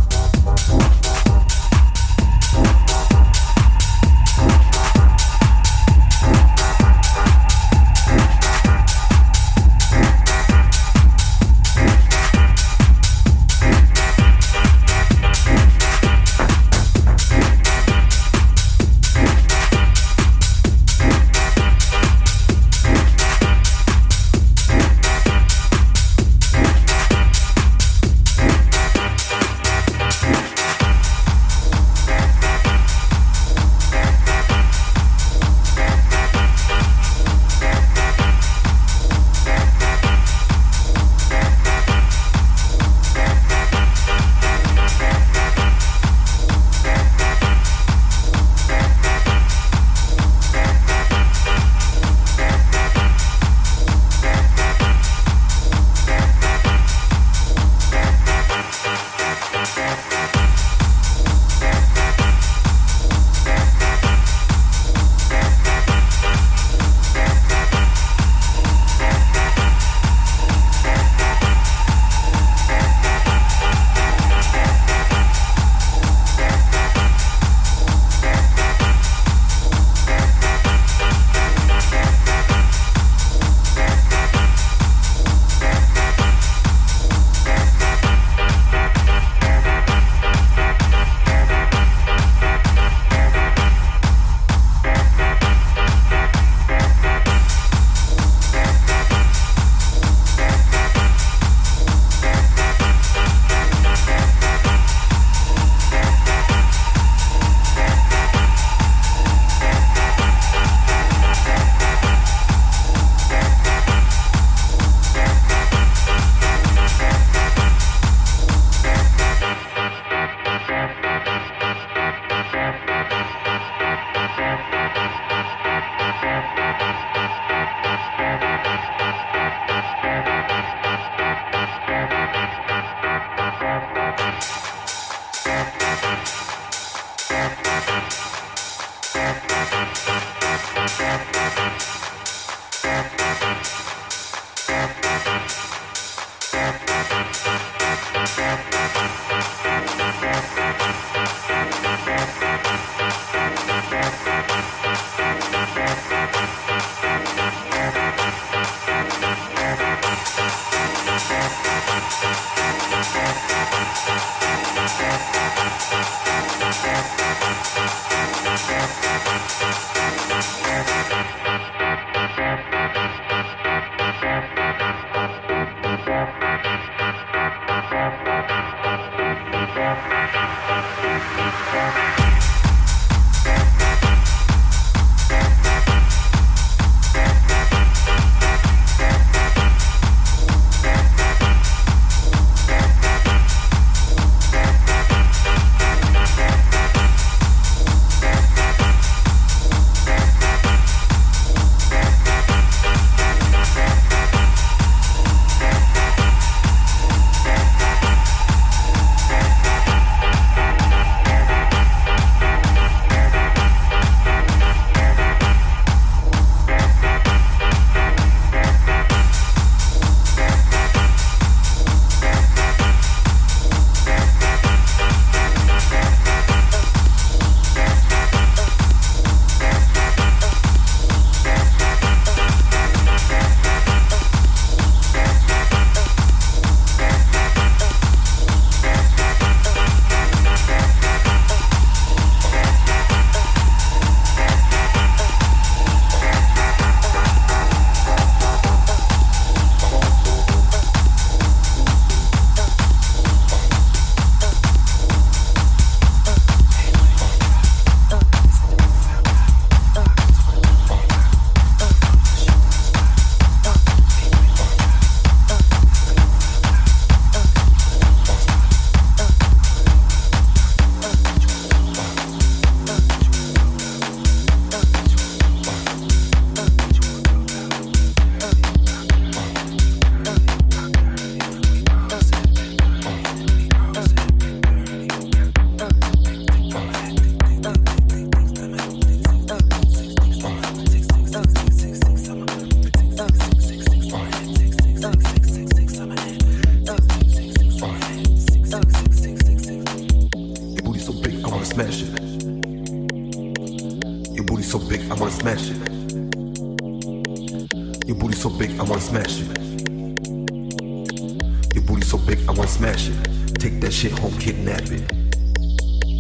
booty 312.02 312.10
so 312.10 312.18
big, 312.18 312.40
I 312.48 312.52
wanna 312.52 312.68
smash 312.68 313.10
it. 313.10 313.60
Take 313.60 313.80
that 313.82 313.92
shit 313.92 314.12
home, 314.18 314.38
kidnap 314.38 314.82
it. 314.82 315.02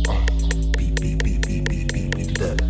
Uh, 0.07 0.19
beat, 0.77 0.99
beat, 0.99 1.23
beat, 1.23 1.45
beat, 1.45 1.67
beat, 1.67 1.91
beat 1.93 2.31
it 2.31 2.41
up. 2.41 2.61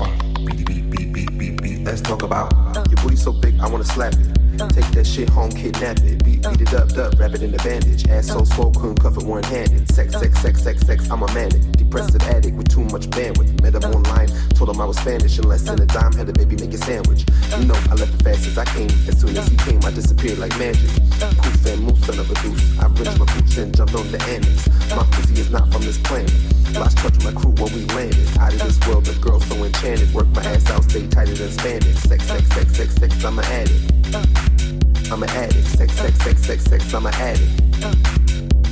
Uh, 0.00 0.10
beat, 0.44 0.66
beat, 0.66 0.90
beat, 0.90 1.12
beat, 1.12 1.38
beat, 1.38 1.62
beat. 1.62 1.84
Let's 1.84 2.00
talk 2.00 2.22
about 2.22 2.52
your 2.90 3.02
booty 3.02 3.16
so 3.16 3.32
big, 3.32 3.58
I 3.60 3.68
wanna 3.68 3.84
slap 3.84 4.14
it. 4.14 4.28
Take 4.70 4.90
that 4.92 5.06
shit 5.06 5.28
home, 5.30 5.50
kidnap 5.50 5.98
it. 5.98 6.22
Beat, 6.24 6.42
beat 6.42 6.60
it 6.60 6.74
up, 6.74 6.92
up, 6.98 7.18
wrap 7.18 7.34
it 7.34 7.42
in 7.42 7.54
a 7.54 7.58
bandage. 7.58 8.06
Ass 8.08 8.28
so 8.28 8.44
swole, 8.44 8.72
couldn't 8.72 9.00
cuff 9.00 9.16
it 9.16 9.24
one 9.24 9.42
handed. 9.44 9.90
Sex, 9.92 10.12
sex, 10.12 10.40
sex, 10.40 10.62
sex, 10.62 10.86
sex, 10.86 11.10
I'm 11.10 11.22
a 11.22 11.32
manic. 11.32 11.62
Depressive 11.94 12.22
addict 12.22 12.56
with 12.56 12.68
too 12.68 12.82
much 12.90 13.08
bandwidth. 13.10 13.62
Met 13.62 13.76
him 13.76 13.84
online, 13.94 14.26
told 14.58 14.68
him 14.68 14.80
I 14.80 14.84
was 14.84 14.98
Spanish. 14.98 15.38
In 15.38 15.48
less 15.48 15.62
than 15.62 15.80
a 15.80 15.86
dime, 15.86 16.12
had 16.12 16.28
a 16.28 16.32
baby 16.32 16.56
make 16.56 16.74
a 16.74 16.78
sandwich. 16.78 17.24
You 17.56 17.66
know, 17.66 17.78
I 17.88 17.94
left 17.94 18.14
as 18.14 18.22
fast 18.22 18.46
as 18.48 18.58
I 18.58 18.64
came. 18.64 18.90
As 19.06 19.20
soon 19.20 19.36
as 19.36 19.46
he 19.46 19.56
came, 19.58 19.78
I 19.84 19.92
disappeared 19.92 20.38
like 20.38 20.50
magic. 20.58 20.90
Poof 21.38 21.66
and 21.66 21.82
move, 21.86 22.04
son 22.04 22.18
of 22.18 22.28
a. 22.28 22.34
I 22.82 22.90
rinsed 22.98 23.16
my 23.16 23.26
boots 23.32 23.56
and 23.58 23.76
jumped 23.76 23.94
on 23.94 24.10
the 24.10 24.20
annex. 24.26 24.66
My 24.90 25.06
pussy 25.14 25.38
is 25.38 25.50
not 25.50 25.70
from 25.70 25.82
this 25.82 25.98
planet. 25.98 26.34
Lost 26.74 26.98
touch 26.98 27.14
with 27.14 27.26
my 27.26 27.40
crew 27.40 27.54
when 27.62 27.72
we 27.72 27.86
landed. 27.94 28.26
Out 28.38 28.52
of 28.54 28.58
this 28.58 28.80
world, 28.88 29.04
the 29.04 29.14
girl 29.22 29.38
so 29.38 29.54
enchanted. 29.62 30.12
Work 30.12 30.26
my 30.34 30.42
ass 30.42 30.68
out, 30.70 30.82
stay 30.90 31.06
tighter 31.06 31.34
than 31.34 31.50
spandex. 31.50 31.94
Sex, 32.10 32.24
sex, 32.26 32.42
sex, 32.54 32.74
sex, 32.74 32.94
sex, 32.96 33.24
I'm 33.24 33.38
an 33.38 33.44
addict. 33.44 35.12
I'm 35.12 35.22
an 35.22 35.30
addict. 35.30 35.68
Sex, 35.78 35.92
sex, 35.94 36.18
sex, 36.24 36.42
sex, 36.42 36.64
sex, 36.64 36.92
I'm 36.92 37.06
an 37.06 37.14
addict. 37.14 38.23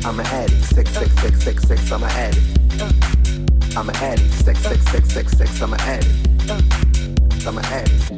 I'm 0.04 0.18
an 0.18 0.26
addict. 0.26 0.64
Sex, 0.64 0.90
sex, 0.90 1.14
sex, 1.20 1.44
sex, 1.44 1.62
sex, 1.68 1.92
I'm 1.92 2.02
an 2.02 2.10
addict. 2.10 3.76
I'm 3.76 3.88
an 3.88 3.96
addict. 3.96 4.32
Sex, 4.44 4.58
sex, 4.58 4.90
sex, 4.90 5.12
sex, 5.12 5.38
sex, 5.38 5.60
I'm 5.62 5.72
an 5.72 5.80
addict. 5.80 7.46
I'm 7.46 7.58
an 7.58 7.64
addict. 7.66 8.10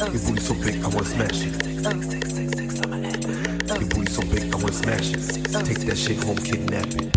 Your 0.00 0.22
booty 0.22 0.40
so 0.40 0.54
big, 0.54 0.84
I 0.84 0.88
wanna 0.88 1.04
smash 1.04 1.40
it. 1.42 1.52
Your 3.80 3.88
booty 3.88 4.10
so 4.12 4.22
big, 4.22 4.52
I 4.52 4.56
wanna 4.56 4.72
smash 4.72 5.10
it. 5.10 5.16
Take 5.66 5.80
that 5.80 5.98
shit 5.98 6.22
home, 6.22 6.36
kidnap 6.36 6.86
it. 6.86 7.09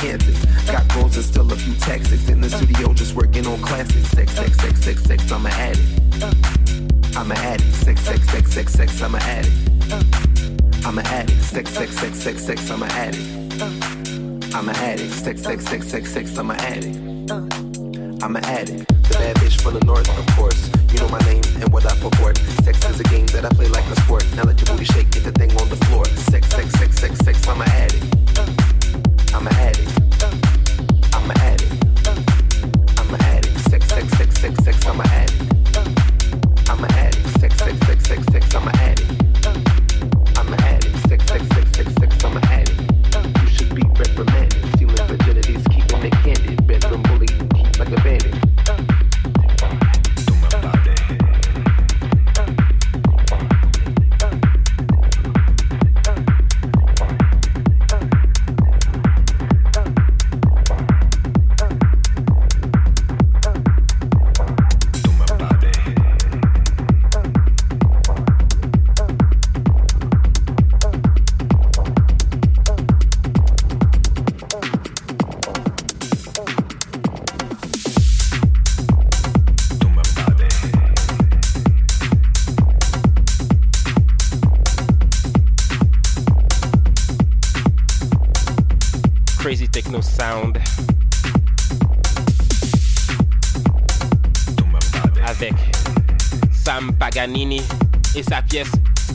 Gigantic. 0.00 0.36
Got 0.66 0.94
goals 0.94 1.16
and 1.16 1.24
still 1.24 1.52
a 1.52 1.56
few 1.56 1.74
tactics. 1.74 2.28
In 2.28 2.40
the 2.40 2.48
studio, 2.48 2.92
just 2.94 3.14
working 3.16 3.44
on 3.48 3.60
classics. 3.60 4.08
Sex, 4.10 4.32
sex, 4.32 4.56
sex, 4.56 4.80
sex, 4.80 5.02
sex, 5.02 5.32
I'm 5.32 5.44
an 5.44 5.52
addict. 5.52 7.16
I'm 7.16 7.30
an 7.32 7.36
addict. 7.38 7.74
Sex, 7.74 8.00
sex, 8.02 8.30
sex, 8.30 8.52
sex, 8.52 8.72
sex, 8.72 9.02
I'm 9.02 9.14
an 9.16 9.22
addict. 9.22 10.86
I'm 10.86 10.98
an 10.98 11.06
addict. 11.06 11.42
Sex, 11.42 11.70
sex, 11.70 11.98
sex, 11.98 12.16
sex, 12.16 12.44
sex, 12.44 12.70
I'm 12.70 12.82
an 12.82 12.90
addict. 12.90 14.54
I'm 14.54 14.68
an 14.68 14.76
addict. 14.76 15.14
Sex, 15.14 15.42
sex, 15.42 15.64
sex, 15.66 15.86
sex, 15.88 16.12
sex, 16.12 16.38
I'm 16.38 16.50
an 16.50 16.60
addict. 16.60 17.32
I'm 18.22 18.36
an 18.36 18.44
addict. 18.44 18.87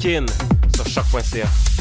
Skin 0.03 0.25
sur 0.75 0.85
choc.ca. 0.85 1.72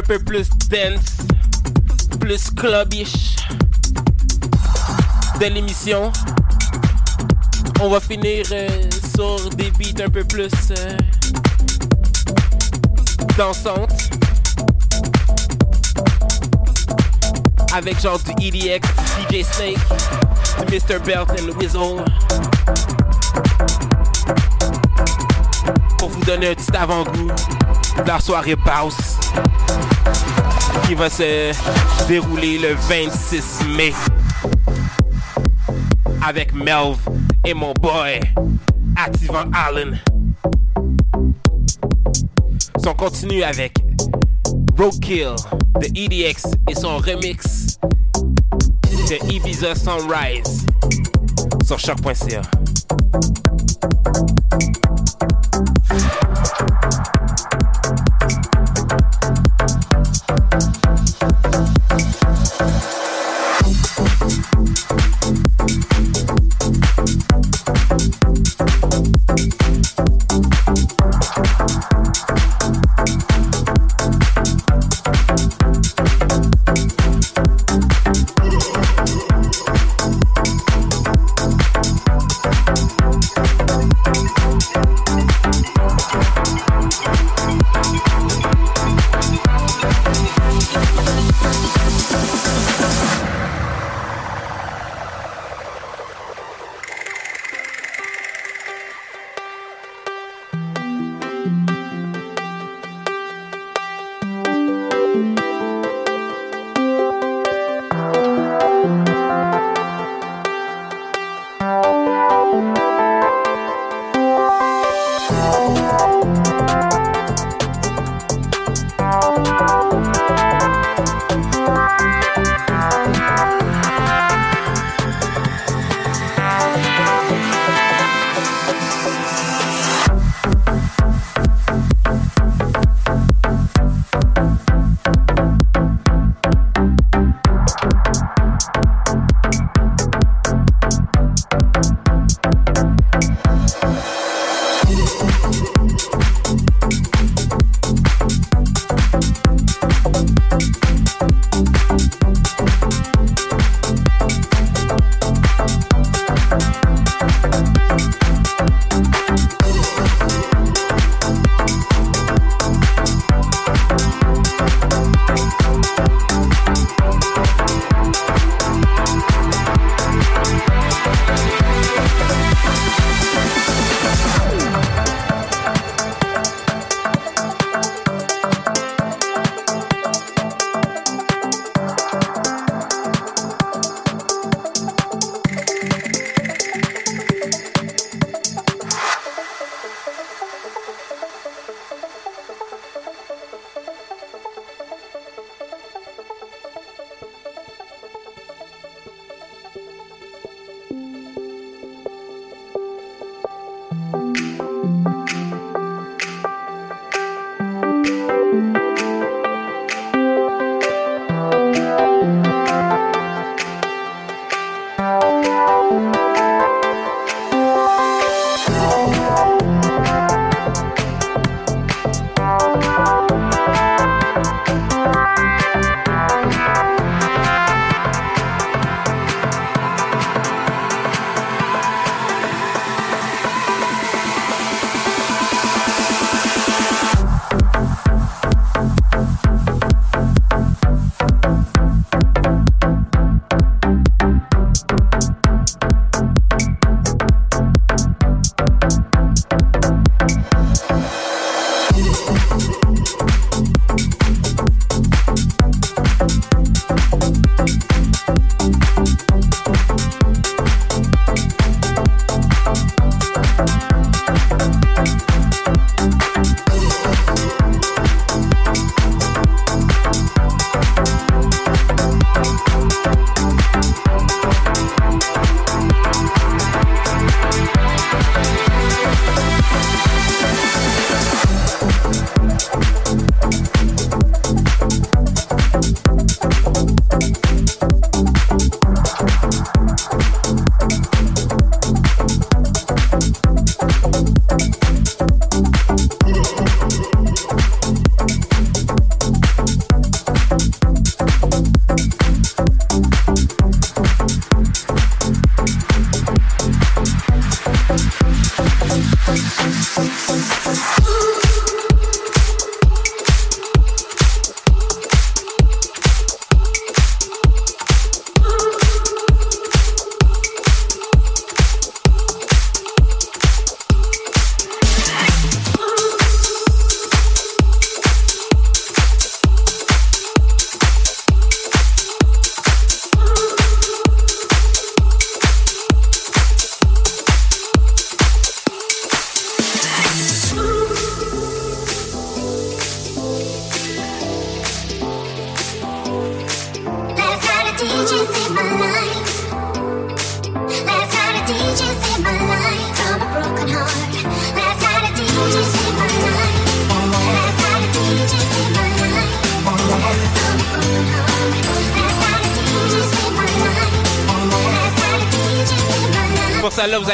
un 0.00 0.02
peu 0.02 0.18
plus 0.18 0.48
dense, 0.70 1.18
plus 2.18 2.50
clubbish 2.50 3.36
de 5.38 5.46
l'émission. 5.46 6.10
On 7.80 7.90
va 7.90 8.00
finir 8.00 8.46
euh, 8.52 8.68
sur 9.14 9.50
des 9.56 9.70
beats 9.72 10.02
un 10.02 10.08
peu 10.08 10.24
plus 10.24 10.52
euh, 10.70 10.96
dansantes. 13.36 13.92
Avec 17.74 18.00
genre 18.00 18.18
du 18.20 18.46
EDX, 18.46 18.88
DJ 19.28 19.44
Snake, 19.44 19.76
du 20.60 20.74
Mr. 20.74 20.98
Belt 21.04 21.28
and 21.38 21.58
Weasel. 21.58 22.04
Pour 25.98 26.08
vous 26.08 26.24
donner 26.24 26.48
un 26.48 26.54
petit 26.54 26.74
avant-goût 26.74 27.30
la 28.06 28.20
soirée 28.20 28.56
Bounce 28.56 29.18
qui 30.86 30.94
va 30.94 31.10
se 31.10 31.52
dérouler 32.08 32.58
le 32.58 32.74
26 32.74 33.64
mai 33.76 33.92
avec 36.26 36.52
Melv 36.54 36.96
et 37.44 37.54
mon 37.54 37.72
boy 37.74 38.20
Activant 38.96 39.44
Allen. 39.52 39.98
On 42.86 42.94
continue 42.94 43.42
avec 43.42 43.74
Roadkill 44.78 45.34
de 45.80 45.86
EDX 45.94 46.46
et 46.68 46.74
son 46.74 46.96
remix 46.98 47.78
de 49.08 49.32
Ibiza 49.32 49.74
Sunrise 49.74 50.66
sur 51.64 51.78
choc.ca. 51.78 52.42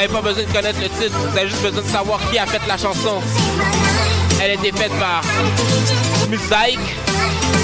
pas 0.07 0.21
besoin 0.21 0.43
de 0.43 0.51
connaître 0.51 0.79
le 0.79 0.89
titre, 0.89 1.17
vous 1.17 1.47
juste 1.47 1.61
besoin 1.61 1.81
de 1.81 1.87
savoir 1.87 2.19
qui 2.29 2.37
a 2.37 2.45
fait 2.45 2.61
la 2.67 2.77
chanson. 2.77 3.21
Elle 4.41 4.51
a 4.51 4.53
été 4.53 4.71
faite 4.71 4.91
par 4.99 5.21
Mosaic 6.29 6.79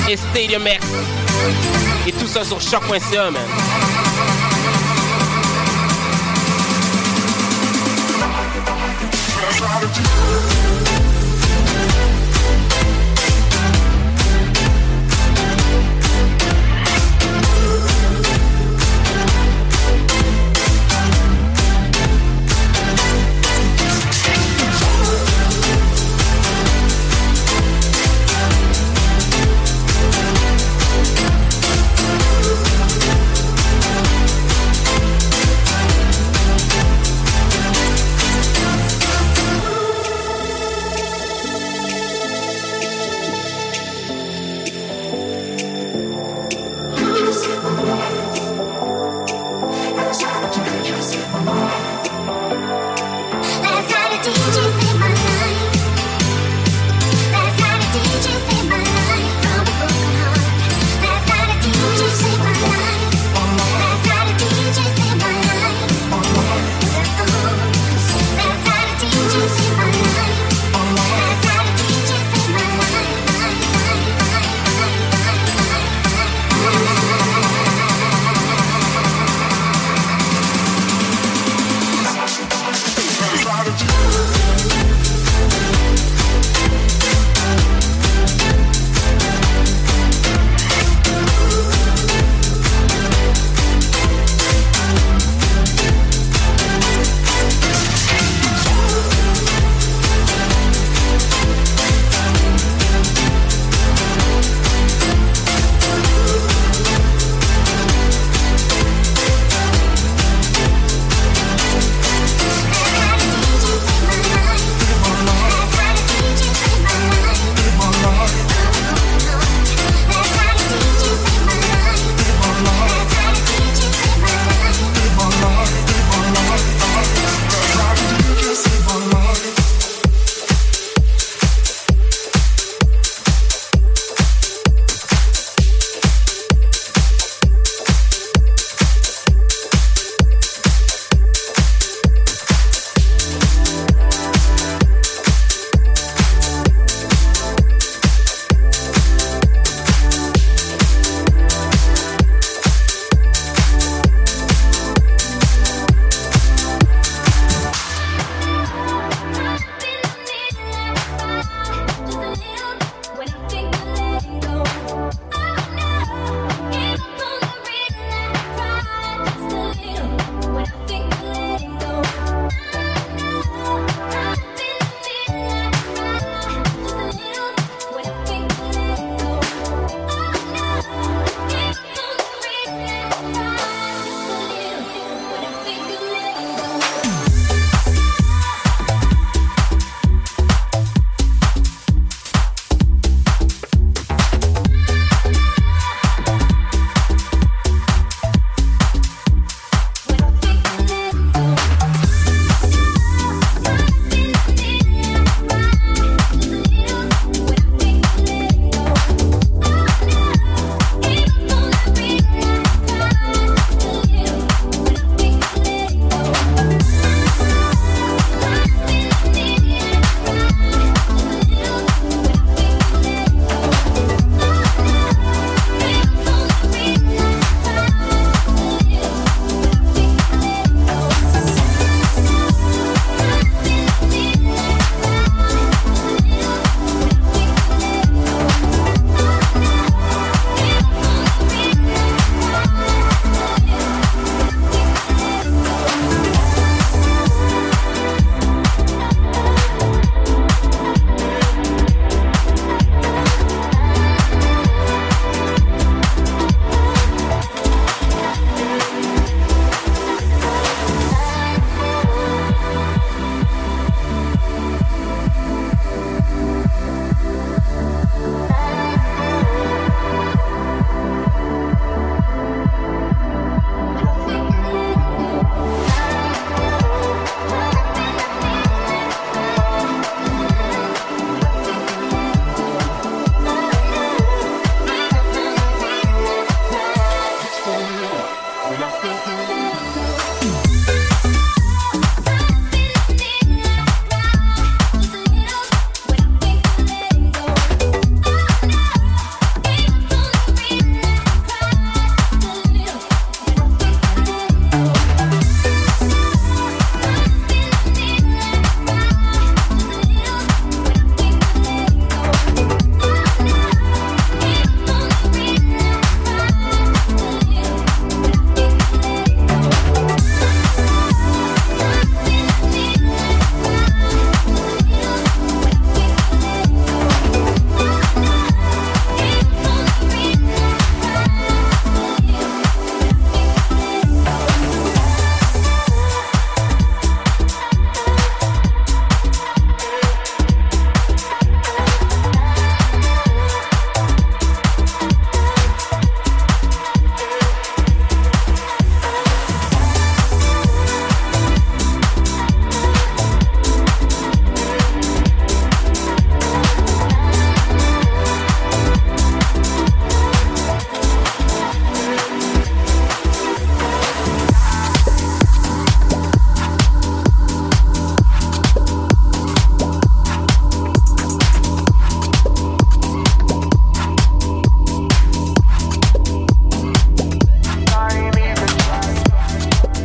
et 0.09 0.17
Stadium 0.17 0.63
X. 0.65 0.85
Et 2.07 2.11
tout 2.11 2.27
ça 2.27 2.43
sur 2.43 2.59
choc.ca, 2.59 3.31
man. 3.31 3.92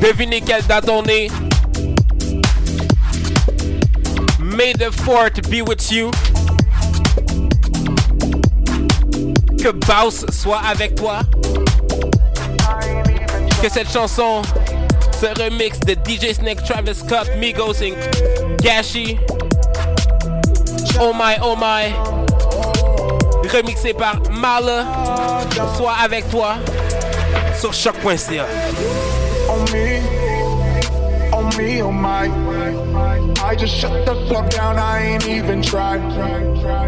Devinez 0.08 0.40
quelle 0.40 0.66
date 0.66 0.88
on 0.88 1.04
est. 1.04 1.28
May 4.40 4.72
the 4.72 4.88
4th 5.04 5.50
be 5.50 5.60
with 5.60 5.92
you. 5.92 6.10
Que 9.62 9.70
Baus 9.86 10.24
soit 10.30 10.62
avec 10.66 10.94
toi. 10.94 11.20
Que 13.60 13.68
cette 13.68 13.92
chanson, 13.92 14.40
ce 15.20 15.26
remix 15.42 15.78
de 15.80 15.92
DJ 15.92 16.32
Snake, 16.32 16.64
Travis 16.64 16.94
Scott, 16.94 17.28
Migos 17.36 17.82
et 17.82 17.92
Gashi. 18.62 19.18
Oh 21.02 21.12
my, 21.12 21.36
oh 21.42 21.54
my. 21.54 21.92
Remixé 23.52 23.92
par 23.92 24.22
Marla. 24.30 24.86
Soit 25.76 25.96
avec 26.02 26.30
toi 26.30 26.54
sur 27.60 27.74
choc.ca. 27.74 28.46
on 29.58 29.72
me, 29.72 29.88
on 31.32 31.56
me, 31.56 31.82
oh 31.82 31.92
my. 31.92 32.24
I 33.42 33.54
just 33.54 33.74
shut 33.74 34.06
the 34.06 34.14
clock 34.26 34.50
down, 34.50 34.78
I 34.78 35.00
ain't 35.00 35.26
even 35.26 35.62
try. 35.62 35.96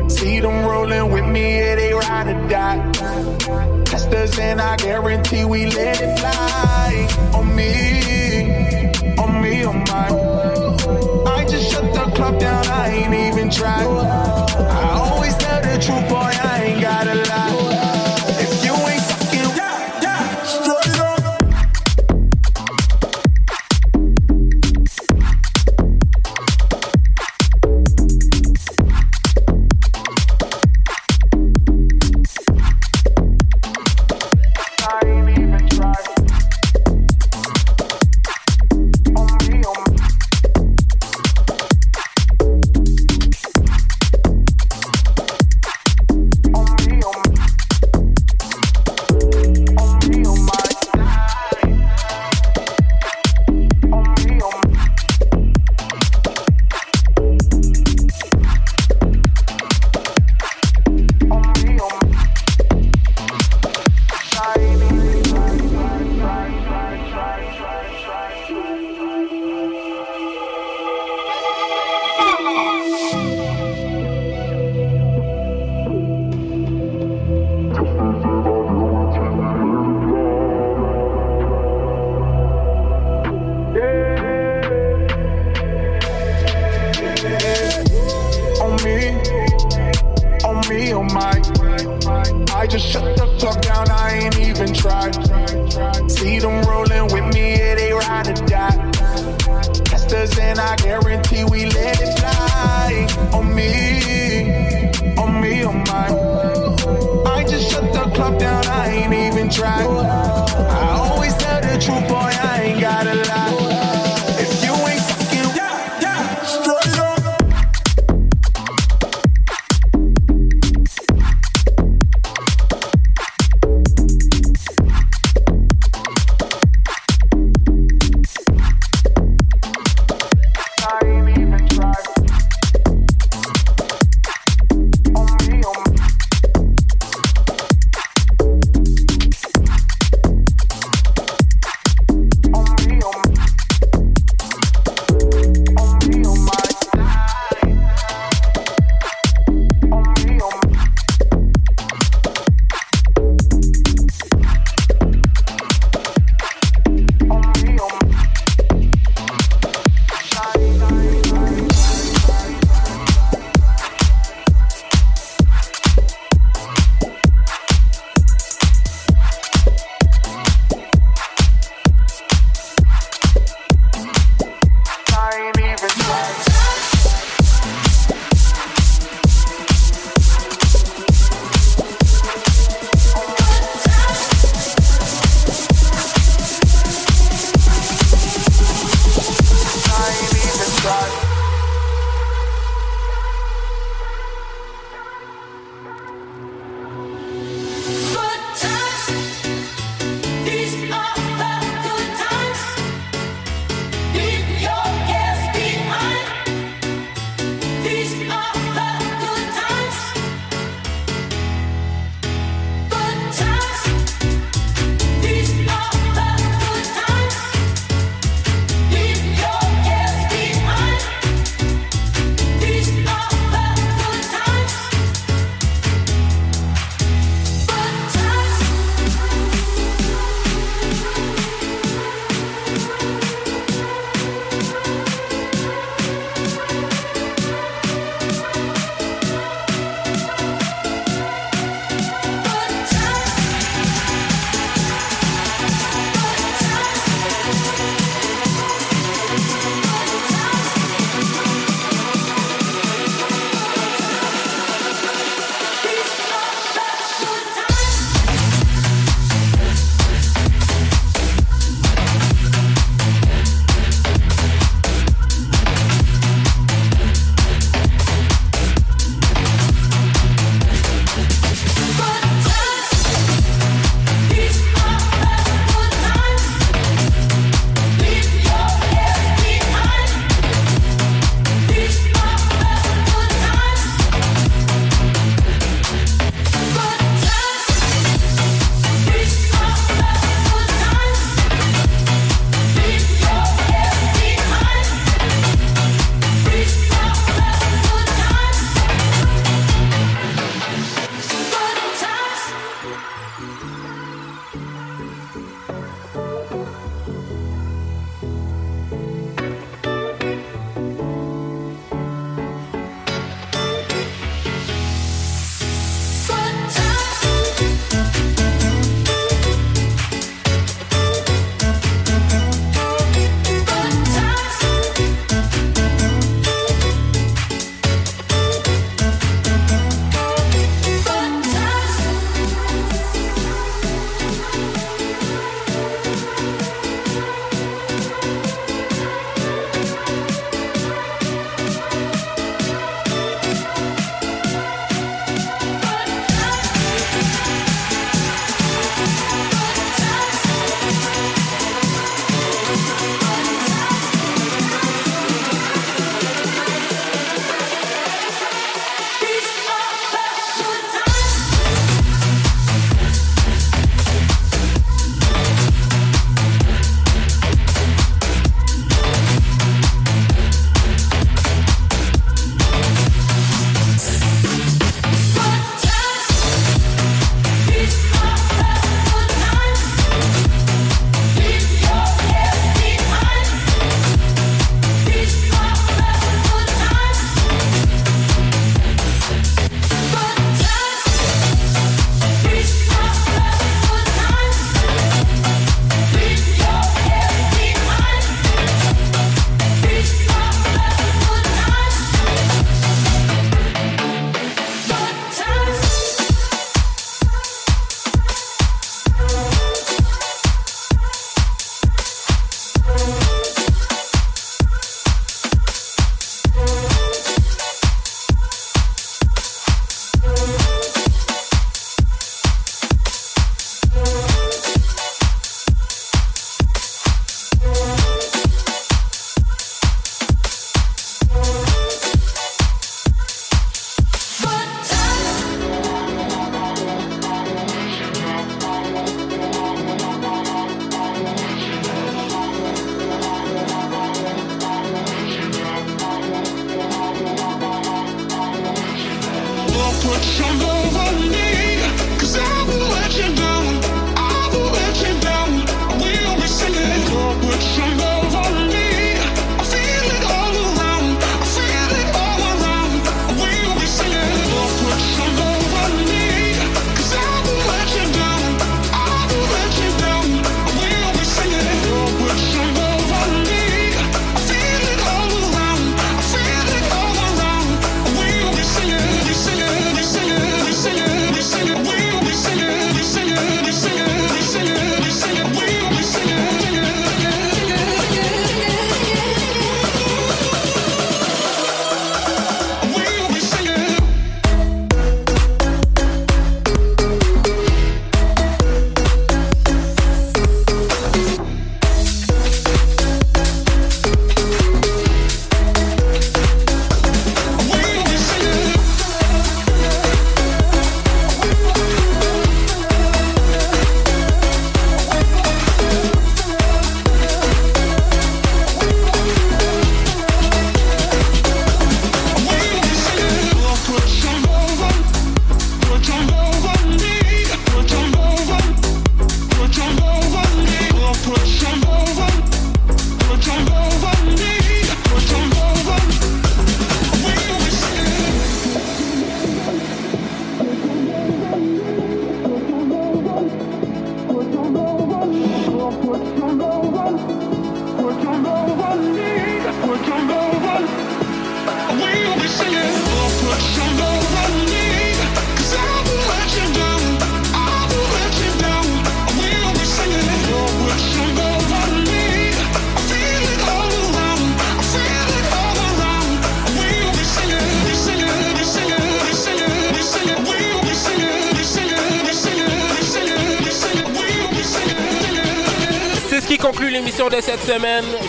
See 0.08 0.40
them 0.40 0.64
rolling 0.64 1.10
with 1.10 1.26
me, 1.26 1.58
yeah, 1.58 1.74
they 1.76 1.92
ride 1.92 2.28
or 2.28 2.48
die. 2.48 2.78
Testers 3.84 4.38
and 4.38 4.60
I 4.60 4.76
guarantee 4.76 5.44
we 5.44 5.66
let 5.66 6.00
it 6.00 6.18
fly. 6.18 7.08
On 7.34 7.54
me, 7.56 7.72
on 9.18 9.42
me, 9.42 9.64
oh 9.64 9.72
my. 9.90 10.08
I 11.30 11.44
just 11.46 11.70
shut 11.70 11.92
the 11.92 12.04
clock 12.14 12.38
down, 12.38 12.66
I 12.66 12.88
ain't 12.88 13.14
even 13.14 13.50
try. 13.50 13.82
I 13.84 14.98
always 14.98 15.36
tell 15.36 15.60
the 15.60 15.78
truth, 15.84 16.08
boy, 16.08 16.30
I 16.52 16.62
ain't 16.64 16.80
gotta 16.80 17.14
lie. 17.14 17.89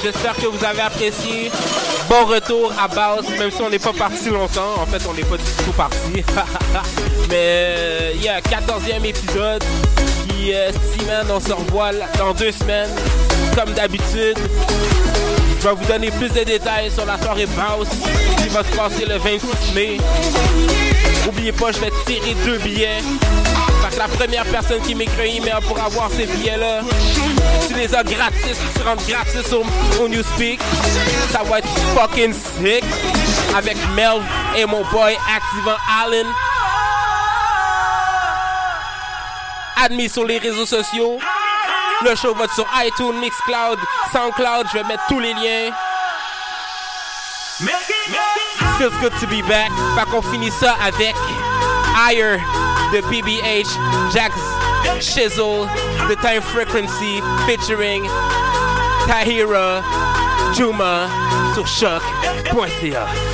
J'espère 0.03 0.35
que 0.35 0.47
vous 0.47 0.63
avez 0.65 0.81
apprécié. 0.81 1.51
Bon 2.09 2.25
retour 2.25 2.73
à 2.79 2.87
base, 2.87 3.27
même 3.37 3.51
si 3.51 3.61
on 3.61 3.69
n'est 3.69 3.79
pas 3.79 3.93
parti 3.93 4.29
longtemps. 4.29 4.81
En 4.81 4.85
fait, 4.87 5.01
on 5.07 5.13
n'est 5.13 5.23
pas 5.23 5.37
du 5.37 5.43
tout 5.63 5.71
parti. 5.77 5.97
Mais 7.29 7.35
euh, 7.35 8.11
il 8.15 8.23
y 8.23 8.27
a 8.27 8.37
un 8.37 8.39
14e 8.39 9.05
épisode 9.05 9.63
qui, 10.27 10.53
euh, 10.53 10.71
Steven, 10.71 11.27
on 11.29 11.39
se 11.39 11.53
revoit 11.53 11.91
dans 12.17 12.33
deux 12.33 12.51
semaines. 12.51 12.89
Comme 13.55 13.73
d'habitude, 13.73 14.39
je 15.59 15.67
vais 15.67 15.75
vous 15.75 15.85
donner 15.85 16.09
plus 16.09 16.29
de 16.29 16.43
détails 16.43 16.89
sur 16.89 17.05
la 17.05 17.19
soirée 17.19 17.45
Bounce 17.45 17.89
qui 18.37 18.49
va 18.49 18.63
se 18.63 18.75
passer 18.75 19.05
le 19.05 19.17
26 19.17 19.73
mai. 19.75 19.97
N'oubliez 21.25 21.51
pas, 21.51 21.71
je 21.71 21.79
vais 21.79 21.91
tirer 22.07 22.35
deux 22.43 22.57
billets. 22.57 23.01
Que 23.91 23.97
la 23.97 24.07
première 24.07 24.45
personne 24.45 24.81
qui 24.81 24.95
m'écrit 24.95 25.37
email 25.37 25.59
pour 25.67 25.79
avoir 25.79 26.09
ces 26.11 26.25
billets-là, 26.25 26.81
tu 27.67 27.73
les 27.73 27.93
as 27.93 28.03
gratis, 28.03 28.57
tu 28.75 28.81
rentres 28.83 29.05
gratis 29.05 29.51
au, 29.53 29.63
au 30.01 30.07
Newspeak. 30.07 30.59
Ça 31.31 31.43
va 31.43 31.59
être 31.59 31.67
fucking 31.95 32.33
sick. 32.33 32.83
Avec 33.55 33.77
Melv 33.95 34.23
et 34.55 34.65
mon 34.65 34.83
boy 34.91 35.17
Activant 35.35 35.77
Allen. 36.01 36.27
Admis 39.83 40.09
sur 40.09 40.25
les 40.25 40.37
réseaux 40.37 40.65
sociaux. 40.65 41.19
Le 42.03 42.15
show 42.15 42.33
va 42.33 42.45
être 42.45 42.55
sur 42.55 42.67
iTunes, 42.77 43.19
Mixcloud, 43.19 43.77
Soundcloud. 44.13 44.67
Je 44.71 44.77
vais 44.77 44.83
mettre 44.85 45.03
tous 45.07 45.19
les 45.19 45.33
liens. 45.33 45.71
Feels 48.77 48.89
good 49.01 49.13
to 49.19 49.27
be 49.27 49.45
back. 49.47 49.69
Fait 49.95 50.09
qu'on 50.09 50.21
finit 50.21 50.51
ça 50.51 50.75
avec 50.81 51.13
Higher 51.95 52.39
de 52.91 53.01
PBH, 53.01 54.11
Jax 54.13 54.35
Shizzle, 54.99 55.65
The 56.07 56.15
Time 56.17 56.41
Frequency 56.41 57.21
featuring 57.45 58.03
Tahira 59.07 59.81
Juma 60.53 61.07
sur 61.55 61.65
choc.ca. 61.65 63.30